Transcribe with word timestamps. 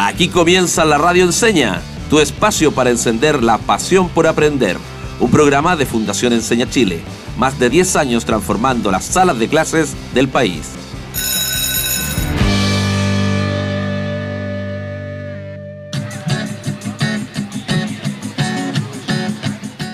Aquí 0.00 0.28
comienza 0.28 0.84
la 0.84 0.96
Radio 0.96 1.24
Enseña, 1.24 1.82
tu 2.08 2.20
espacio 2.20 2.70
para 2.70 2.90
encender 2.90 3.42
la 3.42 3.58
pasión 3.58 4.08
por 4.08 4.28
aprender. 4.28 4.76
Un 5.18 5.28
programa 5.28 5.74
de 5.74 5.86
Fundación 5.86 6.32
Enseña 6.32 6.70
Chile, 6.70 7.00
más 7.36 7.58
de 7.58 7.68
10 7.68 7.96
años 7.96 8.24
transformando 8.24 8.92
las 8.92 9.04
salas 9.04 9.40
de 9.40 9.48
clases 9.48 9.96
del 10.14 10.28
país. 10.28 10.70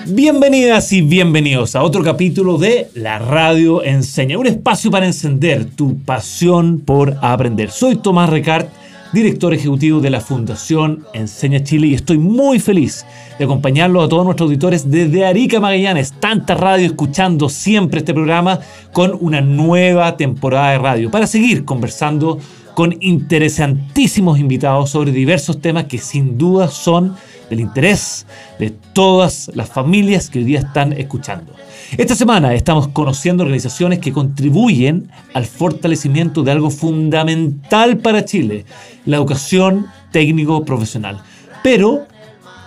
Bienvenidas 0.05 0.93
y 0.93 1.01
bienvenidos 1.01 1.75
a 1.75 1.81
otro 1.81 2.03
capítulo 2.03 2.59
de 2.59 2.89
La 2.93 3.17
Radio 3.17 3.83
Enseña, 3.83 4.37
un 4.37 4.45
espacio 4.45 4.91
para 4.91 5.07
encender 5.07 5.65
tu 5.65 5.97
pasión 5.97 6.79
por 6.79 7.15
aprender. 7.23 7.71
Soy 7.71 7.95
Tomás 7.95 8.29
Recart, 8.29 8.69
director 9.15 9.53
ejecutivo 9.53 10.01
de 10.01 10.09
la 10.09 10.19
Fundación 10.19 11.05
Enseña 11.13 11.63
Chile 11.63 11.87
y 11.87 11.93
estoy 11.93 12.17
muy 12.17 12.59
feliz 12.59 13.05
de 13.39 13.45
acompañarlo 13.45 14.01
a 14.01 14.09
todos 14.09 14.25
nuestros 14.25 14.47
auditores 14.47 14.91
desde 14.91 15.25
Arica 15.25 15.61
Magallanes, 15.61 16.13
tanta 16.19 16.53
radio 16.53 16.85
escuchando 16.85 17.47
siempre 17.47 17.99
este 17.99 18.13
programa 18.13 18.59
con 18.91 19.17
una 19.21 19.39
nueva 19.39 20.17
temporada 20.17 20.71
de 20.71 20.79
radio 20.79 21.09
para 21.09 21.27
seguir 21.27 21.63
conversando 21.63 22.39
con 22.75 22.93
interesantísimos 22.99 24.37
invitados 24.37 24.89
sobre 24.89 25.13
diversos 25.13 25.61
temas 25.61 25.85
que 25.85 25.97
sin 25.97 26.37
duda 26.37 26.67
son 26.67 27.15
del 27.49 27.59
interés 27.59 28.25
de 28.59 28.71
todas 28.93 29.51
las 29.53 29.69
familias 29.69 30.29
que 30.29 30.39
hoy 30.39 30.45
día 30.45 30.59
están 30.59 30.93
escuchando. 30.93 31.53
Esta 31.97 32.15
semana 32.15 32.53
estamos 32.53 32.87
conociendo 32.89 33.43
organizaciones 33.43 33.99
que 33.99 34.11
contribuyen 34.11 35.09
al 35.33 35.45
fortalecimiento 35.45 36.43
de 36.43 36.51
algo 36.51 36.69
fundamental 36.69 37.97
para 37.97 38.25
Chile, 38.25 38.65
la 39.05 39.17
educación 39.17 39.87
técnico-profesional. 40.11 41.21
Pero 41.63 42.07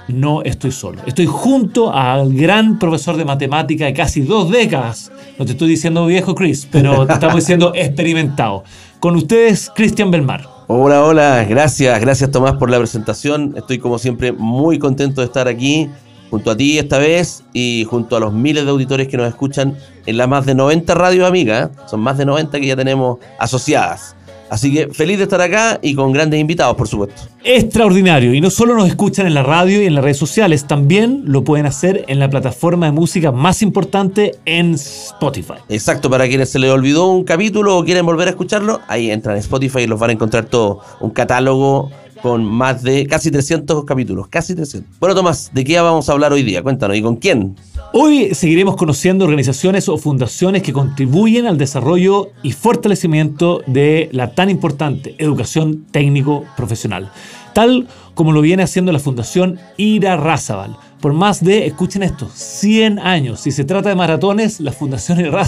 no 0.09 0.43
estoy 0.43 0.73
solo. 0.73 1.03
Estoy 1.06 1.27
junto 1.27 1.93
al 1.93 2.33
gran 2.33 2.79
profesor 2.79 3.17
de 3.17 3.25
matemática 3.25 3.84
de 3.84 3.93
casi 3.93 4.23
dos 4.23 4.51
décadas. 4.51 5.12
No 5.39 5.45
te 5.45 5.53
estoy 5.53 5.69
diciendo 5.69 6.06
viejo, 6.06 6.34
Chris, 6.34 6.67
pero 6.71 7.06
te 7.06 7.12
estamos 7.12 7.37
diciendo 7.37 7.73
experimentado. 7.75 8.65
Con 9.01 9.17
ustedes, 9.17 9.71
Cristian 9.75 10.11
Belmar. 10.11 10.58
Hola, 10.71 11.03
hola, 11.03 11.47
gracias, 11.49 11.99
gracias 11.99 12.31
Tomás 12.31 12.57
por 12.57 12.69
la 12.69 12.77
presentación. 12.77 13.55
Estoy 13.57 13.79
como 13.79 13.99
siempre 13.99 14.33
muy 14.33 14.79
contento 14.79 15.23
de 15.23 15.25
estar 15.25 15.49
aquí 15.49 15.89
junto 16.29 16.51
a 16.51 16.57
ti 16.59 16.79
esta 16.79 16.99
vez 16.99 17.43
y 17.55 17.87
junto 17.89 18.17
a 18.17 18.21
los 18.21 18.35
miles 18.35 18.67
de 18.67 18.71
auditores 18.71 19.09
que 19.09 19.17
nos 19.17 19.27
escuchan 19.29 19.79
en 20.05 20.19
las 20.19 20.29
más 20.29 20.45
de 20.45 20.55
90 20.55 20.95
radios 20.95 21.27
amigas. 21.27 21.71
Son 21.87 22.01
más 22.01 22.19
de 22.19 22.27
90 22.27 22.61
que 22.61 22.67
ya 22.67 22.77
tenemos 22.77 23.17
asociadas. 23.39 24.15
Así 24.51 24.73
que 24.73 24.89
feliz 24.89 25.19
de 25.19 25.25
estar 25.25 25.41
acá 25.41 25.79
y 25.83 25.95
con 25.95 26.13
grandes 26.13 26.41
invitados, 26.41 26.77
por 26.77 26.89
supuesto. 26.89 27.23
Extraordinario. 27.45 28.35
Y 28.35 28.41
no 28.41 28.51
solo 28.51 28.75
nos 28.75 28.89
escuchan 28.89 29.27
en 29.27 29.35
la 29.35 29.43
radio 29.43 29.83
y 29.83 29.87
en 29.87 29.95
las 29.95 30.05
redes 30.05 30.19
sociales, 30.19 30.67
también 30.67 31.23
lo 31.27 31.45
pueden 31.45 31.67
hacer 31.67 32.05
en 32.09 32.19
la 32.19 32.29
plataforma 32.29 32.87
de 32.87 32.93
música 32.93 33.33
más 33.33 33.63
importante 33.63 34.37
en 34.45 34.75
Spotify. 34.75 35.55
Exacto, 35.69 36.11
para 36.11 36.29
quienes 36.29 36.51
se 36.51 36.59
les 36.59 36.71
olvidó 36.71 37.09
un 37.09 37.25
capítulo 37.25 37.79
o 37.79 37.85
quieren 37.85 38.07
volver 38.07 38.29
a 38.29 38.31
escucharlo, 38.31 38.81
ahí 38.89 39.11
entran 39.11 39.37
en 39.37 39.41
Spotify 39.41 39.81
y 39.81 39.87
los 39.87 40.01
van 40.01 40.11
a 40.11 40.13
encontrar 40.15 40.47
todo. 40.47 40.81
Un 41.01 41.11
catálogo 41.11 41.91
con 42.23 42.45
más 42.45 42.83
de 42.83 43.07
casi 43.07 43.31
300 43.31 43.85
capítulos, 43.85 44.29
casi 44.29 44.55
300. 44.55 44.99
Bueno, 44.99 45.15
Tomás, 45.15 45.51
¿de 45.53 45.65
qué 45.65 45.81
vamos 45.81 46.09
a 46.09 46.13
hablar 46.13 46.33
hoy 46.33 46.43
día? 46.43 46.63
Cuéntanos, 46.63 46.97
¿y 46.97 47.03
con 47.03 47.17
quién? 47.17 47.57
Hoy 47.93 48.35
seguiremos 48.35 48.77
conociendo 48.77 49.25
organizaciones 49.25 49.89
o 49.89 49.97
fundaciones 49.97 50.63
que 50.63 50.73
contribuyen 50.73 51.47
al 51.47 51.57
desarrollo 51.57 52.31
y 52.43 52.53
fortalecimiento 52.53 53.63
de 53.67 54.11
la 54.13 54.35
tan 54.35 54.51
importante 54.51 55.15
educación 55.19 55.87
técnico 55.91 56.45
profesional, 56.57 57.11
tal 57.55 57.89
como 58.15 58.33
lo 58.33 58.41
viene 58.41 58.63
haciendo 58.65 58.93
la 58.93 58.99
Fundación 58.99 59.59
Ira 59.77 60.17
Razabal. 60.17 60.77
Por 61.01 61.13
más 61.13 61.45
de, 61.45 61.67
escuchen 61.67 62.03
esto, 62.03 62.29
100 62.35 62.99
años. 62.99 63.39
Si 63.41 63.53
se 63.53 63.63
trata 63.63 63.89
de 63.89 63.95
maratones, 63.95 64.59
la 64.59 64.73
Fundación 64.73 65.21
Ira 65.21 65.47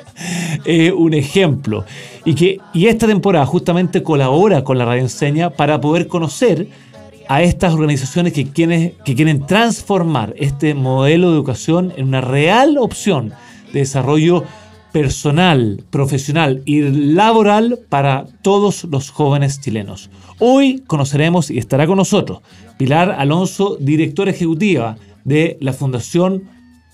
es 0.64 0.92
un 0.92 1.12
ejemplo. 1.12 1.84
Y, 2.26 2.34
que, 2.34 2.58
y 2.74 2.86
esta 2.86 3.06
temporada 3.06 3.46
justamente 3.46 4.02
colabora 4.02 4.64
con 4.64 4.76
la 4.76 4.84
Radio 4.84 5.02
Enseña 5.02 5.50
para 5.50 5.80
poder 5.80 6.08
conocer 6.08 6.68
a 7.28 7.42
estas 7.42 7.72
organizaciones 7.72 8.32
que 8.32 8.48
quieren, 8.50 8.94
que 9.04 9.14
quieren 9.14 9.46
transformar 9.46 10.34
este 10.36 10.74
modelo 10.74 11.30
de 11.30 11.36
educación 11.36 11.92
en 11.96 12.08
una 12.08 12.20
real 12.20 12.78
opción 12.78 13.32
de 13.72 13.80
desarrollo 13.80 14.44
personal, 14.92 15.84
profesional 15.90 16.62
y 16.64 16.80
laboral 16.80 17.78
para 17.88 18.26
todos 18.42 18.84
los 18.84 19.10
jóvenes 19.10 19.60
chilenos. 19.60 20.10
Hoy 20.40 20.82
conoceremos 20.86 21.50
y 21.50 21.58
estará 21.58 21.86
con 21.86 21.98
nosotros 21.98 22.40
Pilar 22.76 23.12
Alonso, 23.12 23.76
directora 23.78 24.32
ejecutiva 24.32 24.96
de 25.24 25.58
la 25.60 25.72
Fundación 25.72 26.48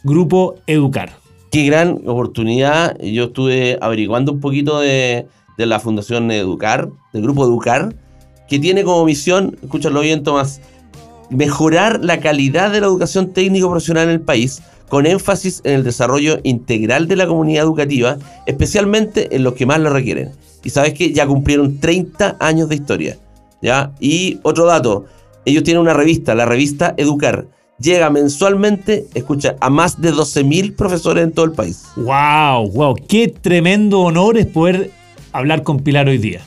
Grupo 0.04 0.56
Educar. 0.66 1.21
Qué 1.52 1.66
gran 1.66 2.00
oportunidad. 2.06 2.98
Yo 2.98 3.24
estuve 3.24 3.76
averiguando 3.82 4.32
un 4.32 4.40
poquito 4.40 4.80
de, 4.80 5.26
la 5.58 5.78
Fundación 5.80 6.30
Educar, 6.30 6.88
del 7.12 7.22
Grupo 7.22 7.44
Educar, 7.44 7.94
que 8.48 8.58
tiene 8.58 8.84
como 8.84 9.04
misión, 9.04 9.58
escúchalo 9.62 10.00
bien 10.00 10.22
Tomás, 10.22 10.62
mejorar 11.28 12.02
la 12.02 12.20
calidad 12.20 12.72
de 12.72 12.80
la 12.80 12.86
educación 12.86 13.34
técnico 13.34 13.68
profesional 13.68 14.04
en 14.04 14.14
el 14.14 14.22
país, 14.22 14.62
con 14.88 15.04
énfasis 15.04 15.60
en 15.64 15.74
el 15.74 15.84
desarrollo 15.84 16.38
integral 16.42 17.06
de 17.06 17.16
la 17.16 17.26
comunidad 17.26 17.64
educativa, 17.64 18.16
especialmente 18.46 19.36
en 19.36 19.42
los 19.42 19.52
que 19.52 19.66
más 19.66 19.78
lo 19.78 19.90
requieren. 19.90 20.30
Y 20.64 20.70
sabes 20.70 20.94
que 20.94 21.12
ya 21.12 21.26
cumplieron 21.26 21.80
30 21.80 22.38
años 22.40 22.70
de 22.70 22.76
historia. 22.76 23.18
¿ya? 23.60 23.92
Y 24.00 24.40
otro 24.42 24.64
dato, 24.64 25.04
ellos 25.44 25.64
tienen 25.64 25.82
una 25.82 25.92
revista, 25.92 26.34
la 26.34 26.46
revista 26.46 26.94
Educar. 26.96 27.46
Llega 27.82 28.10
mensualmente, 28.10 29.06
escucha, 29.12 29.56
a 29.60 29.68
más 29.68 30.00
de 30.00 30.12
12.000 30.12 30.76
profesores 30.76 31.24
en 31.24 31.32
todo 31.32 31.46
el 31.46 31.52
país. 31.52 31.82
¡Wow! 31.96 32.70
¡Wow! 32.70 32.94
¡Qué 33.08 33.26
tremendo 33.26 34.02
honor 34.02 34.38
es 34.38 34.46
poder 34.46 34.92
hablar 35.32 35.64
con 35.64 35.80
Pilar 35.80 36.06
hoy 36.06 36.18
día! 36.18 36.42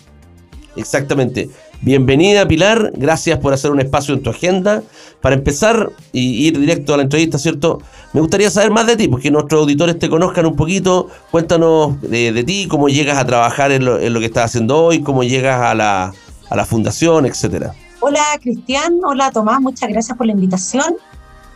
Exactamente. 0.77 1.49
Bienvenida 1.81 2.47
Pilar, 2.47 2.93
gracias 2.95 3.37
por 3.39 3.53
hacer 3.53 3.71
un 3.71 3.81
espacio 3.81 4.13
en 4.13 4.23
tu 4.23 4.29
agenda. 4.29 4.81
Para 5.19 5.35
empezar 5.35 5.91
y 6.13 6.47
ir 6.47 6.57
directo 6.57 6.93
a 6.93 6.97
la 6.97 7.03
entrevista, 7.03 7.37
¿cierto? 7.37 7.81
Me 8.13 8.21
gustaría 8.21 8.49
saber 8.49 8.71
más 8.71 8.87
de 8.87 8.95
ti, 8.95 9.09
porque 9.09 9.29
nuestros 9.29 9.61
auditores 9.61 9.99
te 9.99 10.09
conozcan 10.09 10.45
un 10.45 10.55
poquito. 10.55 11.09
Cuéntanos 11.31 12.01
de, 12.01 12.43
ti, 12.45 12.67
cómo 12.69 12.87
llegas 12.87 13.17
a 13.17 13.25
trabajar 13.25 13.73
en 13.73 13.83
lo, 13.83 14.19
que 14.19 14.25
estás 14.25 14.45
haciendo 14.45 14.85
hoy, 14.85 15.01
cómo 15.01 15.23
llegas 15.23 15.61
a 15.61 15.75
la, 15.75 16.13
a 16.49 16.55
la 16.55 16.65
fundación, 16.65 17.25
etcétera. 17.25 17.73
Hola 17.99 18.23
Cristian, 18.41 18.99
hola 19.03 19.31
Tomás, 19.31 19.59
muchas 19.59 19.89
gracias 19.89 20.17
por 20.17 20.27
la 20.27 20.33
invitación. 20.33 20.95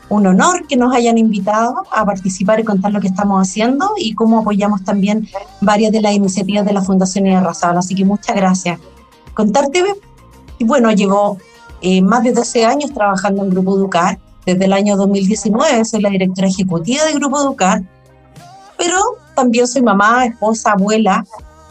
Un 0.09 0.25
honor 0.25 0.65
que 0.67 0.75
nos 0.75 0.93
hayan 0.93 1.17
invitado 1.17 1.83
a 1.91 2.05
participar 2.05 2.59
y 2.59 2.63
contar 2.63 2.91
lo 2.91 2.99
que 2.99 3.07
estamos 3.07 3.47
haciendo 3.47 3.91
y 3.97 4.15
cómo 4.15 4.39
apoyamos 4.39 4.83
también 4.83 5.27
varias 5.61 5.91
de 5.91 6.01
las 6.01 6.13
iniciativas 6.13 6.65
de 6.65 6.73
la 6.73 6.81
Fundación 6.81 7.27
Irarrazabal. 7.27 7.77
Así 7.77 7.93
que 7.93 8.05
muchas 8.05 8.35
gracias. 8.35 8.79
Contarte 9.33 9.83
y 10.57 10.65
bueno, 10.65 10.91
llevo 10.91 11.37
eh, 11.81 12.01
más 12.01 12.23
de 12.23 12.33
12 12.33 12.65
años 12.65 12.93
trabajando 12.93 13.43
en 13.43 13.49
Grupo 13.49 13.77
Educar. 13.77 14.19
Desde 14.45 14.65
el 14.65 14.73
año 14.73 14.97
2019 14.97 15.85
soy 15.85 16.01
la 16.01 16.09
directora 16.09 16.47
ejecutiva 16.47 17.05
de 17.05 17.13
Grupo 17.13 17.39
Educar, 17.39 17.83
pero 18.77 18.97
también 19.35 19.67
soy 19.67 19.81
mamá, 19.81 20.25
esposa, 20.25 20.71
abuela 20.71 21.23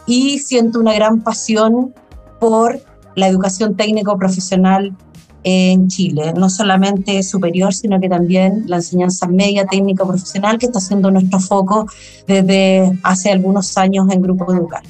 y 0.05 0.39
siento 0.39 0.79
una 0.79 0.93
gran 0.93 1.21
pasión 1.21 1.93
por 2.39 2.79
la 3.15 3.27
educación 3.27 3.75
técnico 3.75 4.17
profesional 4.17 4.95
en 5.43 5.87
Chile, 5.87 6.33
no 6.35 6.49
solamente 6.49 7.23
superior, 7.23 7.73
sino 7.73 7.99
que 7.99 8.09
también 8.09 8.63
la 8.67 8.77
enseñanza 8.77 9.27
media 9.27 9.65
técnico 9.65 10.07
profesional, 10.07 10.57
que 10.57 10.65
está 10.65 10.79
siendo 10.79 11.11
nuestro 11.11 11.39
foco 11.39 11.87
desde 12.27 12.91
hace 13.03 13.31
algunos 13.31 13.77
años 13.77 14.07
en 14.11 14.21
Grupo 14.21 14.51
Educar. 14.53 14.83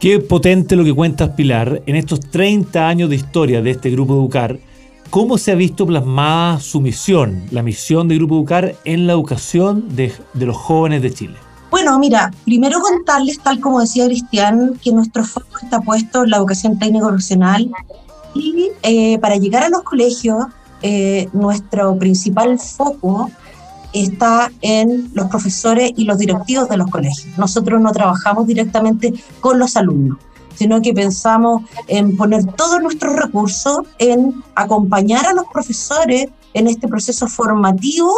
Qué 0.00 0.20
potente 0.20 0.76
lo 0.76 0.84
que 0.84 0.92
cuentas, 0.92 1.30
Pilar. 1.30 1.82
En 1.86 1.96
estos 1.96 2.20
30 2.20 2.88
años 2.88 3.08
de 3.08 3.16
historia 3.16 3.62
de 3.62 3.70
este 3.70 3.90
Grupo 3.90 4.14
Educar, 4.14 4.58
¿cómo 5.08 5.38
se 5.38 5.52
ha 5.52 5.54
visto 5.54 5.86
plasmada 5.86 6.60
su 6.60 6.80
misión, 6.80 7.44
la 7.50 7.62
misión 7.62 8.08
de 8.08 8.16
Grupo 8.16 8.36
Educar 8.36 8.74
en 8.84 9.06
la 9.06 9.14
educación 9.14 9.96
de, 9.96 10.12
de 10.34 10.46
los 10.46 10.56
jóvenes 10.56 11.00
de 11.00 11.12
Chile? 11.12 11.34
Bueno, 11.70 11.98
mira, 11.98 12.30
primero 12.44 12.80
contarles, 12.80 13.40
tal 13.40 13.60
como 13.60 13.80
decía 13.80 14.06
Cristian, 14.06 14.78
que 14.82 14.92
nuestro 14.92 15.24
foco 15.24 15.58
está 15.62 15.80
puesto 15.80 16.24
en 16.24 16.30
la 16.30 16.36
educación 16.36 16.78
técnico 16.78 17.08
profesional 17.08 17.70
y 18.34 18.70
eh, 18.82 19.18
para 19.18 19.36
llegar 19.36 19.62
a 19.62 19.68
los 19.68 19.82
colegios, 19.82 20.46
eh, 20.82 21.28
nuestro 21.32 21.96
principal 21.96 22.58
foco 22.58 23.30
está 23.92 24.50
en 24.60 25.10
los 25.14 25.28
profesores 25.28 25.92
y 25.96 26.04
los 26.04 26.18
directivos 26.18 26.68
de 26.68 26.76
los 26.76 26.90
colegios. 26.90 27.38
Nosotros 27.38 27.80
no 27.80 27.92
trabajamos 27.92 28.46
directamente 28.46 29.14
con 29.40 29.58
los 29.58 29.76
alumnos, 29.76 30.18
sino 30.54 30.82
que 30.82 30.92
pensamos 30.92 31.62
en 31.86 32.16
poner 32.16 32.44
todos 32.44 32.82
nuestros 32.82 33.14
recursos 33.14 33.78
en 33.98 34.42
acompañar 34.56 35.26
a 35.26 35.32
los 35.32 35.44
profesores 35.52 36.26
en 36.54 36.66
este 36.66 36.88
proceso 36.88 37.28
formativo 37.28 38.12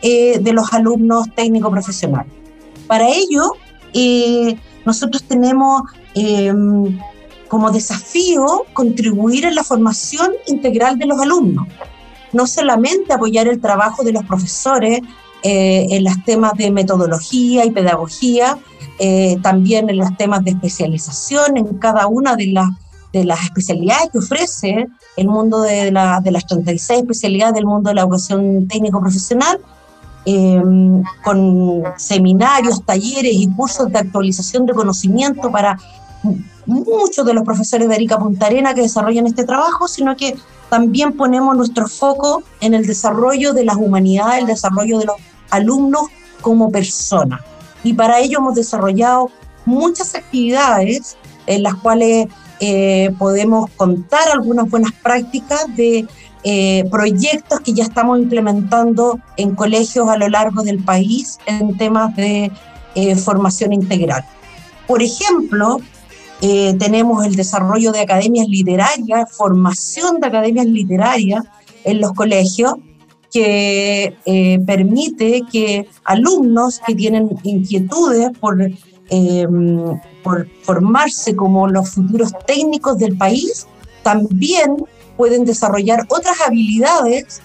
eh, 0.00 0.38
de 0.38 0.52
los 0.52 0.72
alumnos 0.72 1.26
técnico-profesionales. 1.36 2.32
Para 2.86 3.08
ello, 3.08 3.52
nosotros 4.86 5.22
tenemos 5.24 5.82
em, 6.14 6.98
como 7.48 7.70
desafío 7.70 8.64
contribuir 8.72 9.46
en 9.46 9.54
la 9.54 9.64
formación 9.64 10.32
integral 10.46 10.98
de 10.98 11.06
los 11.06 11.20
alumnos. 11.20 11.66
No 12.32 12.46
solamente 12.46 13.12
apoyar 13.12 13.48
el 13.48 13.60
trabajo 13.60 14.04
de 14.04 14.12
los 14.12 14.24
profesores 14.24 15.00
eh, 15.42 15.86
en 15.90 16.04
los 16.04 16.22
temas 16.24 16.52
de 16.54 16.70
metodología 16.70 17.64
y 17.64 17.70
pedagogía, 17.70 18.58
eh, 18.98 19.36
también 19.42 19.88
en 19.88 19.96
los 19.96 20.16
temas 20.16 20.44
de 20.44 20.50
especialización 20.50 21.56
en 21.56 21.78
cada 21.78 22.06
una 22.08 22.34
de 22.36 22.48
las, 22.48 22.68
de 23.12 23.24
las 23.24 23.42
especialidades 23.44 24.10
que 24.10 24.18
ofrece 24.18 24.86
el 25.16 25.28
mundo 25.28 25.62
de, 25.62 25.92
la, 25.92 26.20
de 26.20 26.32
las 26.32 26.46
36 26.46 27.00
especialidades 27.00 27.54
del 27.54 27.66
mundo 27.66 27.88
de 27.88 27.94
la 27.94 28.02
educación 28.02 28.66
técnico-profesional, 28.68 29.60
eh, 30.26 30.60
con 31.24 31.84
seminarios, 31.96 32.84
talleres 32.84 33.32
y 33.32 33.48
cursos 33.48 33.90
de 33.90 34.00
actualización 34.00 34.66
de 34.66 34.74
conocimiento 34.74 35.50
para 35.50 35.78
muchos 36.68 37.24
de 37.26 37.34
los 37.34 37.44
profesores 37.44 37.88
de 37.88 37.94
Arica 37.94 38.18
Punta 38.18 38.46
Arena 38.46 38.74
que 38.74 38.82
desarrollan 38.82 39.26
este 39.26 39.44
trabajo, 39.44 39.88
sino 39.88 40.16
que 40.16 40.36
también 40.68 41.14
ponemos 41.14 41.56
nuestro 41.56 41.88
foco 41.88 42.42
en 42.60 42.74
el 42.74 42.86
desarrollo 42.86 43.54
de 43.54 43.64
las 43.64 43.76
humanidades, 43.76 44.40
el 44.40 44.46
desarrollo 44.46 44.98
de 44.98 45.06
los 45.06 45.16
alumnos 45.50 46.02
como 46.42 46.70
personas. 46.70 47.40
Y 47.82 47.94
para 47.94 48.20
ello 48.20 48.38
hemos 48.38 48.54
desarrollado 48.54 49.30
muchas 49.64 50.14
actividades 50.14 51.16
en 51.46 51.62
las 51.62 51.74
cuales 51.76 52.28
eh, 52.60 53.14
podemos 53.18 53.70
contar 53.76 54.28
algunas 54.30 54.68
buenas 54.68 54.92
prácticas 54.92 55.64
de 55.74 56.06
eh, 56.44 56.84
proyectos 56.90 57.60
que 57.60 57.72
ya 57.72 57.84
estamos 57.84 58.18
implementando 58.18 59.18
en 59.36 59.54
colegios 59.54 60.08
a 60.08 60.16
lo 60.16 60.28
largo 60.28 60.62
del 60.62 60.82
país 60.82 61.38
en 61.46 61.76
temas 61.76 62.14
de 62.16 62.52
eh, 62.94 63.16
formación 63.16 63.72
integral. 63.72 64.24
Por 64.86 65.02
ejemplo, 65.02 65.80
eh, 66.40 66.74
tenemos 66.78 67.26
el 67.26 67.34
desarrollo 67.34 67.90
de 67.90 68.00
academias 68.00 68.46
literarias, 68.48 69.32
formación 69.32 70.20
de 70.20 70.28
academias 70.28 70.66
literarias 70.66 71.44
en 71.84 72.00
los 72.00 72.12
colegios, 72.12 72.74
que 73.32 74.16
eh, 74.24 74.58
permite 74.64 75.42
que 75.50 75.86
alumnos 76.04 76.80
que 76.86 76.94
tienen 76.94 77.28
inquietudes 77.42 78.30
por, 78.38 78.62
em, 79.10 80.00
por 80.22 80.48
formarse 80.62 81.34
como 81.34 81.68
los 81.68 81.90
futuros 81.90 82.32
técnicos 82.46 82.98
del 82.98 83.18
país, 83.18 83.66
también 84.02 84.76
pueden 85.16 85.44
desarrollar 85.44 86.06
otras 86.08 86.40
habilidades 86.40 87.42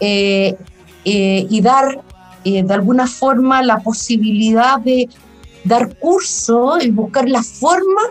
eh, 0.00 0.56
y 1.04 1.60
dar 1.60 2.02
de 2.44 2.72
alguna 2.72 3.06
forma 3.06 3.62
la 3.62 3.80
posibilidad 3.80 4.78
de 4.80 5.08
dar 5.64 5.96
curso 5.96 6.78
y 6.80 6.90
buscar 6.90 7.28
la 7.28 7.42
forma 7.42 8.02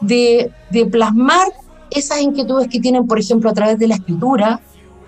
de, 0.00 0.52
plasmar 0.90 1.48
esas 1.90 2.20
inquietudes 2.20 2.68
que 2.68 2.80
tienen, 2.80 3.06
por 3.06 3.18
ejemplo, 3.18 3.50
a 3.50 3.54
través 3.54 3.78
de 3.78 3.88
la 3.88 3.94
escritura, 3.94 4.60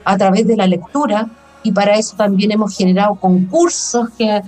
a 0.05 0.17
través 0.17 0.47
de 0.47 0.57
la 0.57 0.67
lectura, 0.67 1.29
y 1.63 1.73
para 1.73 1.97
eso 1.97 2.17
también 2.17 2.53
hemos 2.53 2.77
generado 2.77 3.17
concursos, 3.17 4.09
que, 4.17 4.43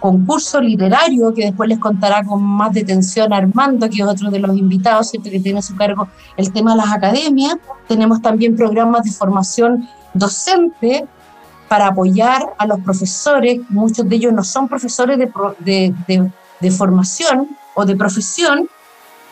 concurso 0.00 0.60
que 0.60 1.44
después 1.44 1.68
les 1.68 1.78
contará 1.78 2.22
con 2.24 2.42
más 2.42 2.72
detención 2.72 3.32
Armando, 3.32 3.88
que 3.88 4.02
es 4.02 4.06
otro 4.06 4.30
de 4.30 4.40
los 4.40 4.56
invitados, 4.56 5.12
que 5.12 5.18
tiene 5.18 5.60
a 5.60 5.62
su 5.62 5.74
cargo 5.76 6.08
el 6.36 6.52
tema 6.52 6.72
de 6.72 6.78
las 6.78 6.92
academias. 6.92 7.56
Tenemos 7.88 8.20
también 8.20 8.56
programas 8.56 9.04
de 9.04 9.12
formación 9.12 9.88
docente 10.12 11.06
para 11.68 11.88
apoyar 11.88 12.42
a 12.58 12.66
los 12.66 12.80
profesores, 12.80 13.60
muchos 13.70 14.08
de 14.08 14.16
ellos 14.16 14.32
no 14.32 14.44
son 14.44 14.68
profesores 14.68 15.18
de, 15.18 15.32
de 15.60 15.94
de 16.06 16.30
formación 16.70 17.48
o 17.74 17.84
de 17.84 17.96
profesión. 17.96 18.68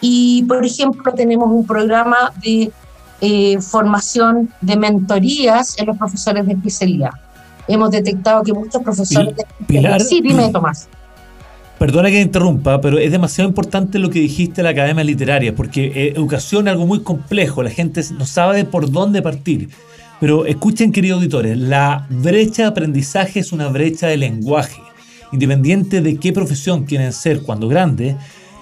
Y, 0.00 0.42
por 0.44 0.64
ejemplo, 0.64 1.12
tenemos 1.12 1.50
un 1.50 1.66
programa 1.66 2.32
de 2.42 2.70
eh, 3.20 3.58
formación 3.60 4.50
de 4.60 4.76
mentorías 4.76 5.78
en 5.78 5.86
los 5.86 5.96
profesores 5.96 6.46
de 6.46 6.52
especialidad. 6.52 7.10
Hemos 7.66 7.90
detectado 7.90 8.42
que 8.42 8.52
muchos 8.52 8.82
profesores 8.82 9.34
de 9.36 9.46
Pilar, 9.66 10.00
Sí, 10.00 10.20
dime, 10.20 10.50
Tomás. 10.50 10.88
Perdona 11.78 12.10
que 12.10 12.20
interrumpa, 12.20 12.80
pero 12.80 12.98
es 12.98 13.10
demasiado 13.10 13.48
importante 13.48 13.98
lo 13.98 14.10
que 14.10 14.20
dijiste 14.20 14.56
de 14.56 14.64
la 14.64 14.70
academia 14.70 15.02
literaria, 15.02 15.54
porque 15.54 15.86
eh, 15.86 16.12
educación 16.14 16.68
es 16.68 16.72
algo 16.72 16.86
muy 16.86 17.00
complejo, 17.00 17.62
la 17.62 17.70
gente 17.70 18.02
no 18.16 18.26
sabe 18.26 18.64
por 18.64 18.90
dónde 18.90 19.22
partir. 19.22 19.70
Pero 20.20 20.46
escuchen, 20.46 20.92
queridos 20.92 21.18
auditores, 21.18 21.58
la 21.58 22.06
brecha 22.08 22.62
de 22.62 22.68
aprendizaje 22.68 23.40
es 23.40 23.52
una 23.52 23.68
brecha 23.68 24.06
de 24.06 24.16
lenguaje 24.16 24.80
independiente 25.34 26.00
de 26.00 26.16
qué 26.16 26.32
profesión 26.32 26.84
quieren 26.84 27.12
ser 27.12 27.42
cuando 27.42 27.68
grande, 27.68 28.16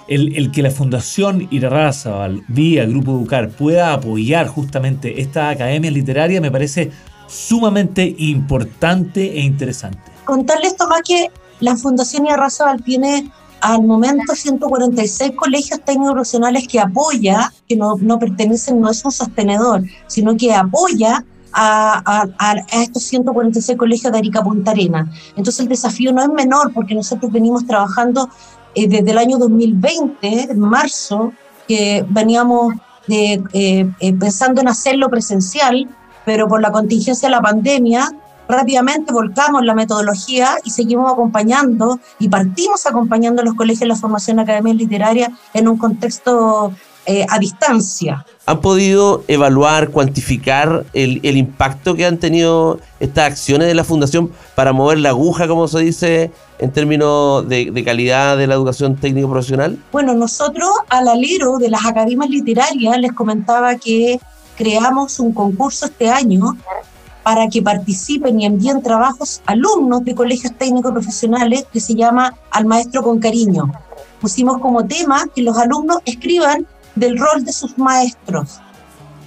el, 0.09 0.51
que 0.51 0.63
la 0.63 0.71
Fundación 0.71 1.49
Irarrázaval, 1.51 2.43
vía 2.49 2.85
Grupo 2.87 3.13
Educar, 3.13 3.51
pueda 3.51 3.93
apoyar 3.93 4.49
justamente 4.49 5.21
esta 5.21 5.51
academia 5.51 5.91
literaria 5.91 6.41
me 6.41 6.51
parece 6.51 6.91
sumamente 7.29 8.15
importante 8.19 9.39
e 9.39 9.41
interesante. 9.41 10.01
Contarles, 10.25 10.77
Tomás, 10.77 11.03
que 11.07 11.31
la 11.61 11.77
Fundación 11.77 12.27
Irarrázaval 12.27 12.83
tiene 12.83 13.31
al 13.61 13.83
momento 13.83 14.35
146 14.35 15.33
colegios 15.37 15.81
técnicos 15.85 16.15
profesionales 16.15 16.67
que 16.67 16.81
apoya, 16.81 17.53
que 17.69 17.77
no, 17.77 17.97
no 17.97 18.19
pertenecen, 18.19 18.81
no 18.81 18.91
es 18.91 19.05
un 19.05 19.13
sostenedor, 19.13 19.85
sino 20.09 20.37
que 20.37 20.53
apoya 20.53 21.25
a, 21.53 22.27
estos 22.73 23.03
146 23.05 23.79
colegios 23.79 24.13
de 24.13 24.19
Arica 24.19 24.43
Punta 24.43 24.71
Arena. 24.71 25.11
Entonces 25.37 25.61
el 25.61 25.69
desafío 25.69 26.13
no 26.13 26.23
es 26.23 26.29
menor 26.29 26.73
porque 26.73 26.95
nosotros 26.95 27.31
venimos 27.33 27.67
trabajando 27.67 28.29
eh, 28.75 28.89
desde 28.89 29.11
el 29.11 29.19
año 29.19 29.39
2020, 29.39 30.53
en 30.53 30.61
marzo, 30.61 31.33
que 31.69 32.05
veníamos 32.09 32.75
de, 33.07 33.43
eh, 33.53 33.91
eh, 34.01 34.13
pensando 34.15 34.61
en 34.61 34.69
hacerlo 34.69 35.09
presencial, 35.11 35.89
pero 36.25 36.49
por 36.49 36.61
la 36.61 36.71
contingencia 36.71 37.29
de 37.29 37.35
la 37.35 37.43
pandemia 37.43 38.09
rápidamente 38.49 39.13
volcamos 39.13 39.65
la 39.65 39.75
metodología 39.75 40.57
y 40.65 40.71
seguimos 40.71 41.11
acompañando 41.11 42.01
y 42.19 42.29
partimos 42.29 42.87
acompañando 42.87 43.43
a 43.43 43.45
los 43.45 43.55
colegios 43.55 43.81
de 43.81 43.87
la 43.87 43.97
formación 43.97 44.39
académica 44.41 44.77
literaria 44.77 45.33
en 45.55 45.69
un 45.69 45.79
contexto 45.79 46.73
eh, 47.05 47.27
a 47.29 47.39
distancia. 47.41 48.25
¿Han 48.47 48.61
podido 48.61 49.25
evaluar, 49.27 49.91
cuantificar 49.91 50.85
el, 50.93 51.37
impacto 51.37 51.97
que 51.97 52.07
han 52.07 52.19
tenido 52.19 52.79
estas 53.01 53.33
acciones 53.33 53.67
de 53.67 53.75
la 53.75 53.83
Fundación 53.83 54.31
para 54.55 54.73
mover 54.73 54.99
la 54.99 55.09
aguja, 55.09 55.49
como 55.49 55.67
se 55.67 55.81
dice, 55.81 56.31
en 56.61 56.71
términos 56.71 57.49
de, 57.49 57.83
calidad 57.85 58.37
de 58.37 58.47
la 58.47 58.55
educación 58.55 58.95
técnico-profesional? 58.95 59.79
Bueno, 59.91 60.15
nosotros 60.15 60.71
al 60.91 61.09
alero 61.09 61.59
de 61.59 61.71
las 61.71 61.85
academias 61.85 62.31
literarias 62.31 62.99
les 62.99 63.13
comentaba 63.13 63.75
que 63.75 64.21
creamos 64.57 65.19
un 65.19 65.33
concurso 65.33 65.87
este 65.87 66.09
año 66.09 66.57
para 67.25 67.49
que 67.49 67.63
participen 67.63 68.41
y 68.41 68.47
envíen 68.47 68.81
trabajos 68.81 69.41
alumnos 69.47 70.05
de 70.05 70.15
colegios 70.15 70.53
técnicos 70.57 70.93
profesionales 70.93 71.67
que 71.73 71.81
se 71.81 71.97
llama 71.97 72.35
Al 72.51 72.67
Maestro 72.67 73.03
con 73.03 73.19
Cariño. 73.19 73.73
Pusimos 74.21 74.59
como 74.59 74.87
tema 74.87 75.27
que 75.35 75.43
los 75.43 75.59
alumnos 75.59 75.99
escriban 76.05 76.65
del 76.95 77.19
rol 77.19 77.45
de 77.45 77.53
sus 77.53 77.79
maestros. 77.79 78.61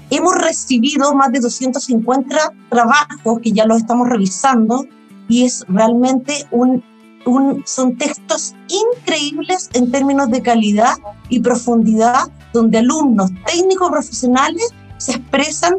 Hemos 0.10 0.36
recibido 0.36 1.14
más 1.16 1.32
de 1.32 1.40
250 1.40 2.54
trabajos 2.70 3.40
que 3.42 3.52
ya 3.52 3.66
los 3.66 3.78
estamos 3.78 4.08
revisando 4.08 4.86
y 5.28 5.46
es 5.46 5.66
realmente 5.68 6.46
un, 6.52 6.84
un, 7.26 7.64
son 7.66 7.98
textos 7.98 8.54
increíbles 8.68 9.70
en 9.74 9.92
términos 9.92 10.30
de 10.30 10.42
calidad 10.42 10.96
y 11.30 11.40
profundidad, 11.40 12.30
donde 12.54 12.78
alumnos 12.78 13.32
técnicos 13.46 13.90
profesionales 13.90 14.74
se 14.98 15.14
expresan 15.14 15.76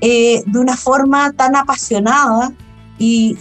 eh, 0.00 0.42
de 0.46 0.58
una 0.58 0.76
forma 0.76 1.32
tan 1.32 1.54
apasionada 1.54 2.52
y, 2.98 3.36